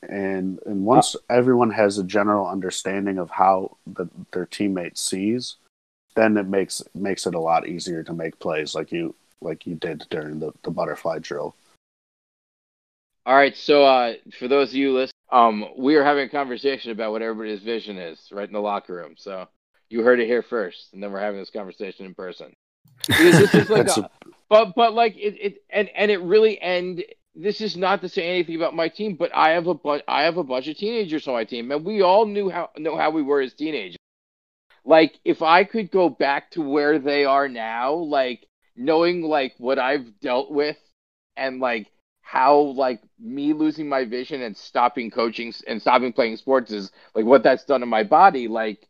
[0.03, 5.57] and and once everyone has a general understanding of how the, their teammate sees
[6.15, 9.75] then it makes makes it a lot easier to make plays like you like you
[9.75, 11.55] did during the, the butterfly drill
[13.27, 16.93] All right, so uh, for those of you listening, um, we are having a conversation
[16.93, 19.17] about what everybody's vision is right in the locker room.
[19.19, 19.47] So
[19.91, 22.55] you heard it here first, and then we're having this conversation in person.
[23.07, 24.11] Because this is like, That's a,
[24.49, 27.03] but but like it, it and and it really and
[27.35, 30.23] this is not to say anything about my team, but I have a bunch I
[30.23, 33.11] have a bunch of teenagers on my team, and we all knew how know how
[33.11, 33.97] we were as teenagers.
[34.85, 39.79] Like if I could go back to where they are now, like knowing like what
[39.79, 40.77] I've dealt with
[41.37, 41.91] and like
[42.23, 47.25] how like me losing my vision and stopping coaching and stopping playing sports is like
[47.25, 48.88] what that's done to my body like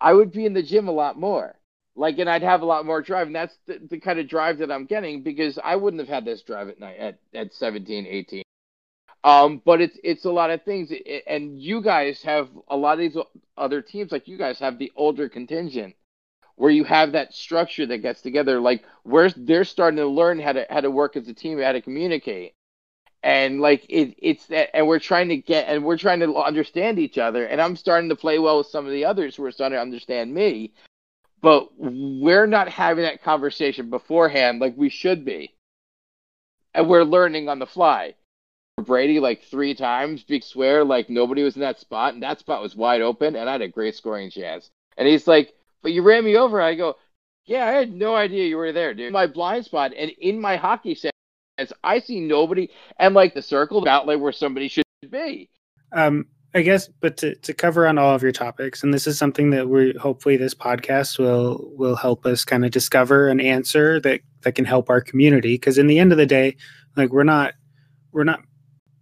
[0.00, 1.56] i would be in the gym a lot more.
[1.96, 4.58] Like and i'd have a lot more drive and that's the, the kind of drive
[4.58, 8.06] that i'm getting because i wouldn't have had this drive at night at, at 17
[8.06, 8.42] 18
[9.24, 10.92] um but it's it's a lot of things
[11.26, 13.16] and you guys have a lot of these
[13.56, 15.94] other teams like you guys have the older contingent
[16.60, 18.60] where you have that structure that gets together.
[18.60, 21.72] Like where they're starting to learn how to how to work as a team how
[21.72, 22.52] to communicate
[23.22, 26.98] and like it it's that and we're trying to get and we're trying to understand
[26.98, 27.44] each other.
[27.44, 29.82] And i'm starting to play well with some of the others who are starting to
[29.82, 30.72] understand me.
[31.42, 35.54] But we're not having that conversation beforehand like we should be.
[36.74, 38.14] And we're learning on the fly.
[38.76, 42.14] Brady like three times big swear like nobody was in that spot.
[42.14, 44.70] And that spot was wide open and i had a great scoring chance.
[44.96, 46.60] And he's like but you ran me over.
[46.60, 46.96] I go
[47.44, 49.12] yeah i had no idea you were there dude.
[49.12, 50.94] My blind spot and in my hockey
[51.60, 55.48] sense i see nobody and like the circle outlet where somebody should be
[55.92, 59.16] Um, I guess, but to, to cover on all of your topics, and this is
[59.16, 64.00] something that we hopefully this podcast will will help us kind of discover an answer
[64.00, 65.54] that that can help our community.
[65.54, 66.56] Because in the end of the day,
[66.96, 67.54] like we're not
[68.10, 68.42] we're not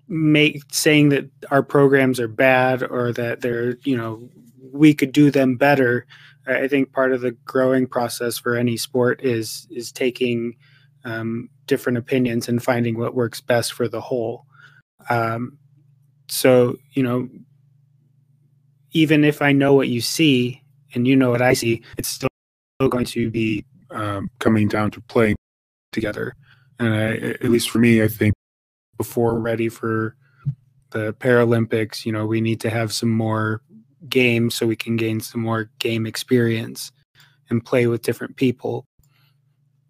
[0.09, 4.29] make saying that our programs are bad or that they're you know
[4.71, 6.07] we could do them better.
[6.47, 10.55] I think part of the growing process for any sport is is taking
[11.05, 14.47] um, different opinions and finding what works best for the whole.
[15.11, 15.59] Um,
[16.31, 17.27] so you know
[18.91, 20.63] even if i know what you see
[20.95, 22.29] and you know what i see it's still
[22.91, 25.37] going to be um, coming down to playing
[25.93, 26.35] together.
[26.79, 28.35] And I, at least for me, I think
[28.97, 30.17] before we're ready for
[30.91, 33.61] the paralympics you know we need to have some more
[34.09, 36.91] games so we can gain some more game experience
[37.51, 38.87] and play with different people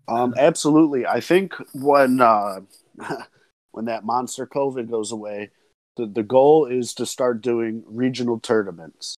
[0.08, 1.06] Um, absolutely.
[1.06, 2.60] I think when uh,
[3.72, 5.50] when that monster COVID goes away,
[5.96, 9.16] the, the goal is to start doing regional tournaments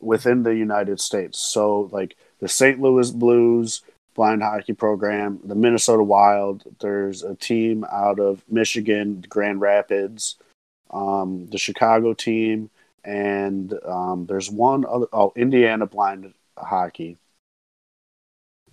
[0.00, 1.38] within the United States.
[1.38, 2.80] So, like the St.
[2.80, 3.82] Louis Blues
[4.14, 6.64] blind hockey program, the Minnesota Wild.
[6.80, 10.34] There's a team out of Michigan, Grand Rapids,
[10.90, 12.70] um, the Chicago team,
[13.04, 15.06] and um, there's one other.
[15.12, 17.16] Oh, Indiana blind hockey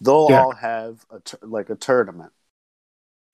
[0.01, 0.43] they'll Yeah.
[0.43, 2.33] all have a tur- like a tournament.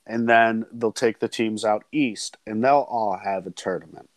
[0.08, 4.10] And then they'll take the teams out east and they'll all have a tournament.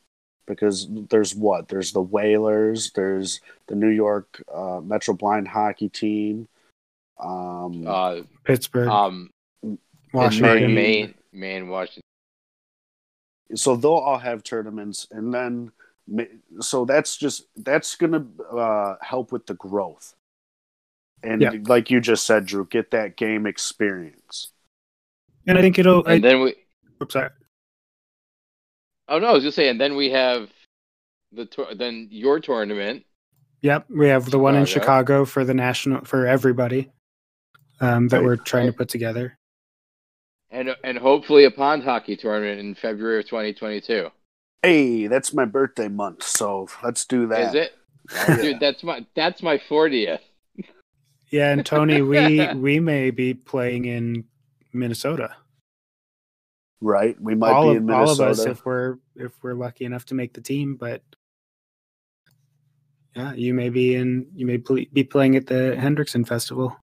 [0.47, 1.69] Because there's what?
[1.69, 6.49] There's the whalers there's the new york uh, metro blind hockey team
[7.19, 8.89] um, Uh, pittsburgh.
[8.89, 9.31] um,
[10.13, 10.75] washington.
[10.75, 12.03] Maine, Maine, Maine, Washington.
[13.55, 15.73] so they'll all have tournaments and then
[16.61, 20.15] so that's just that's gonna uh, help with the growth
[21.25, 21.53] and Yeah.
[21.67, 24.53] like you just said drew get that game experience
[25.47, 26.55] and i think it'll I, then we,
[27.03, 27.31] oops, sorry.
[29.09, 29.79] Oh no, I was just saying.
[29.79, 30.49] Then we have
[31.33, 31.75] the tour.
[31.75, 33.05] Then your tournament.
[33.61, 34.83] Yep, we have the one in Chicago.
[34.85, 36.91] Chicago for the national for everybody
[37.81, 39.39] um, that we're trying to put together.
[40.51, 44.09] And and hopefully a pond hockey tournament in February of 2022.
[44.63, 47.49] Hey, that's my birthday month, so let's do that.
[47.49, 47.73] Is it?
[48.11, 48.37] Oh, yeah.
[48.37, 50.21] Dude, that's my that's my 40th.
[51.35, 54.23] Yeah, and Tony, we we may be playing in
[54.73, 55.35] Minnesota.
[56.81, 57.21] Right?
[57.21, 58.31] We might all be of in all of Minnesota.
[58.31, 61.03] us if we're if we're lucky enough to make the team, but
[63.17, 66.77] yeah, you may be in you may pl- be playing at the Hendrickson Festival.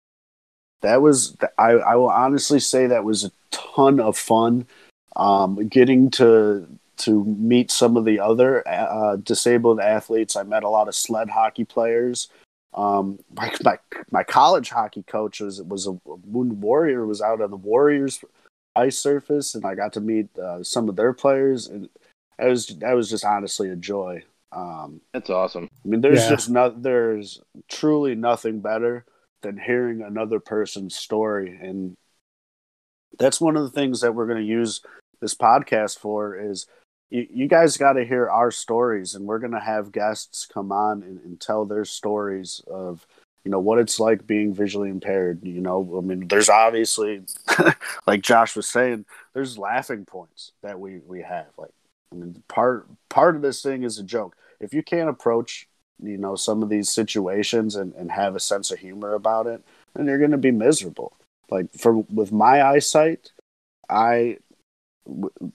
[0.82, 4.68] that was I, I will honestly say that was a ton of fun
[5.16, 10.70] um, getting to to meet some of the other uh, disabled athletes i met a
[10.70, 12.30] lot of sled hockey players
[12.74, 13.78] um, my, my,
[14.12, 18.24] my college hockey coach was was a wounded warrior was out on the warriors
[18.76, 21.90] ice surface and i got to meet uh, some of their players and
[22.38, 25.70] that was that was just honestly a joy um, That's awesome.
[25.86, 26.30] I mean, there's Yeah.
[26.32, 29.06] just not there's truly nothing better
[29.44, 31.96] than hearing another person's story, and
[33.18, 34.82] that's one of the things that we're going to use
[35.22, 36.36] this podcast for.
[36.36, 36.66] Is
[37.12, 40.72] you, you guys got to hear our stories, and we're going to have guests come
[40.72, 43.06] on and, and tell their stories of
[43.46, 45.42] you know what it's like being visually impaired.
[45.44, 47.22] You know, I mean, there's obviously,
[48.08, 51.48] like Josh was saying, there's laughing points that we we have.
[51.58, 51.74] Like,
[52.12, 55.68] I mean, part part of this thing is a joke if you can't approach
[56.02, 59.62] you know some of these situations and, and have a sense of humor about it
[59.94, 61.18] then you're going to be miserable
[61.50, 63.32] like for with my eyesight
[63.90, 64.38] i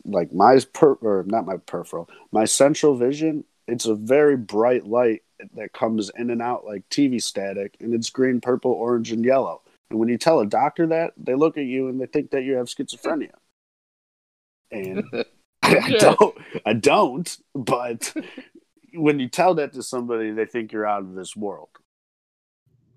[0.05, 5.23] like my per or not my peripheral my central vision it's a very bright light
[5.55, 9.63] that comes in and out like tv static and it's green purple orange and yellow
[9.91, 12.43] and when you tell a doctor that they look at you and they think that
[12.43, 13.31] you have schizophrenia
[14.71, 15.05] and
[15.63, 16.37] I don't.
[16.65, 17.37] I don't.
[17.55, 18.15] But
[18.95, 21.69] when you tell that to somebody, they think you're out of this world.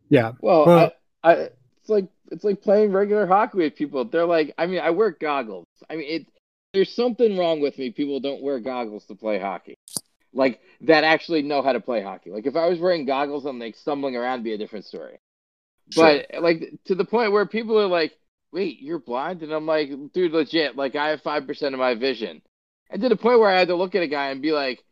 [0.09, 0.91] Yeah, Well, Well-
[1.23, 1.33] I, I,
[1.81, 4.05] it's like it's like playing regular hockey with people.
[4.05, 5.65] They're like, I mean, I wear goggles.
[5.89, 6.27] I mean, it.
[6.73, 7.91] There's something wrong with me.
[7.91, 9.75] People don't wear goggles to play hockey,
[10.33, 12.29] like that actually know how to play hockey.
[12.31, 15.19] Like if I was wearing goggles and like stumbling around, be a different story.
[15.95, 18.13] But like to the point where people are like,
[18.51, 20.75] "Wait, you're blind?" And I'm like, "Dude, legit.
[20.75, 22.41] Like I have five percent of my vision."
[22.91, 24.83] And to the point where I had to look at a guy and be like,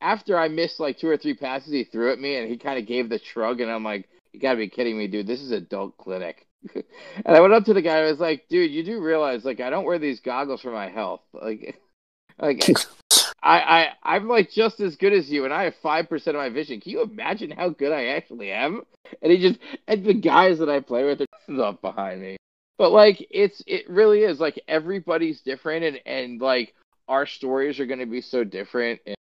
[0.00, 2.78] after I missed like two or three passes, he threw at me and he kind
[2.78, 5.26] of gave the shrug, and I'm like, "You gotta be kidding me, dude.
[5.26, 7.98] This is adult clinic." and I went up to the guy.
[7.98, 10.88] I was like, "Dude, you do realize like I don't wear these goggles for my
[10.88, 11.22] health.
[11.32, 11.80] Like,
[12.38, 12.68] like
[13.42, 16.42] I, I I'm like just as good as you, and I have five percent of
[16.42, 16.80] my vision.
[16.80, 18.82] Can you imagine how good I actually am?
[19.22, 22.36] And he just and the guys that I play with are up behind me.
[22.78, 26.74] But like it's it really is like everybody's different, and and like
[27.08, 29.00] our stories are going to be so different.
[29.06, 29.16] And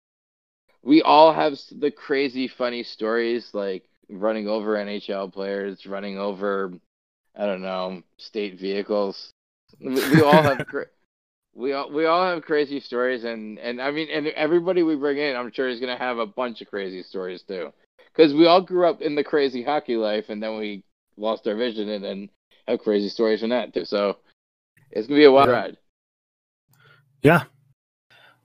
[0.82, 6.72] we all have the crazy funny stories, like running over NHL players, running over
[7.38, 9.30] I don't know state vehicles.
[9.80, 10.66] We, we all have.
[10.66, 10.86] Cra-
[11.54, 15.18] we all we all have crazy stories, and and I mean, and everybody we bring
[15.18, 17.72] in, I'm sure is gonna have a bunch of crazy stories too,
[18.14, 20.84] because we all grew up in the crazy hockey life, and then we
[21.16, 22.28] lost our vision, and then
[22.68, 23.84] have crazy stories from that too.
[23.84, 24.18] So
[24.90, 25.54] it's gonna be a wild Yeah.
[25.54, 25.76] ride.
[27.22, 27.44] yeah,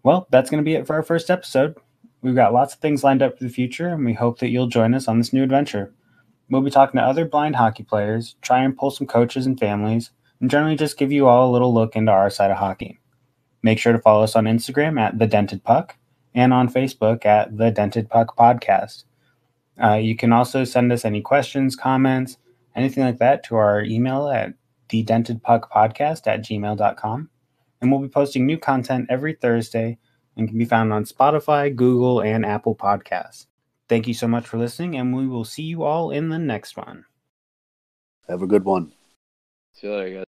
[0.02, 1.78] Well, that's going to be it for our first episode.
[2.22, 4.68] We've got lots of things lined up for the future, and we hope that you'll
[4.68, 5.94] join us on this new adventure.
[6.54, 10.12] We'll be talking to other blind hockey players, try and pull some coaches and families,
[10.40, 13.00] and generally just give you all a little look into our side of hockey.
[13.64, 15.98] Make sure to follow us on Instagram at The Dented Puck
[16.36, 19.06] and on Facebook at The Dented Puck Podcast.
[19.84, 22.38] Uh, you can also send us any questions, comments,
[22.76, 24.54] anything like that to our email at
[24.90, 27.30] The Dented Puck Podcast at gmail.com.
[27.82, 29.98] And we'll be posting new content every Thursday
[30.38, 33.48] and can be found on Spotify, Google, and Apple Podcasts.
[33.90, 36.78] Thank you so much for listening, and we will see you all in the next
[36.78, 37.06] one.
[38.28, 38.94] Have a good one.
[39.74, 40.33] See you later, guys.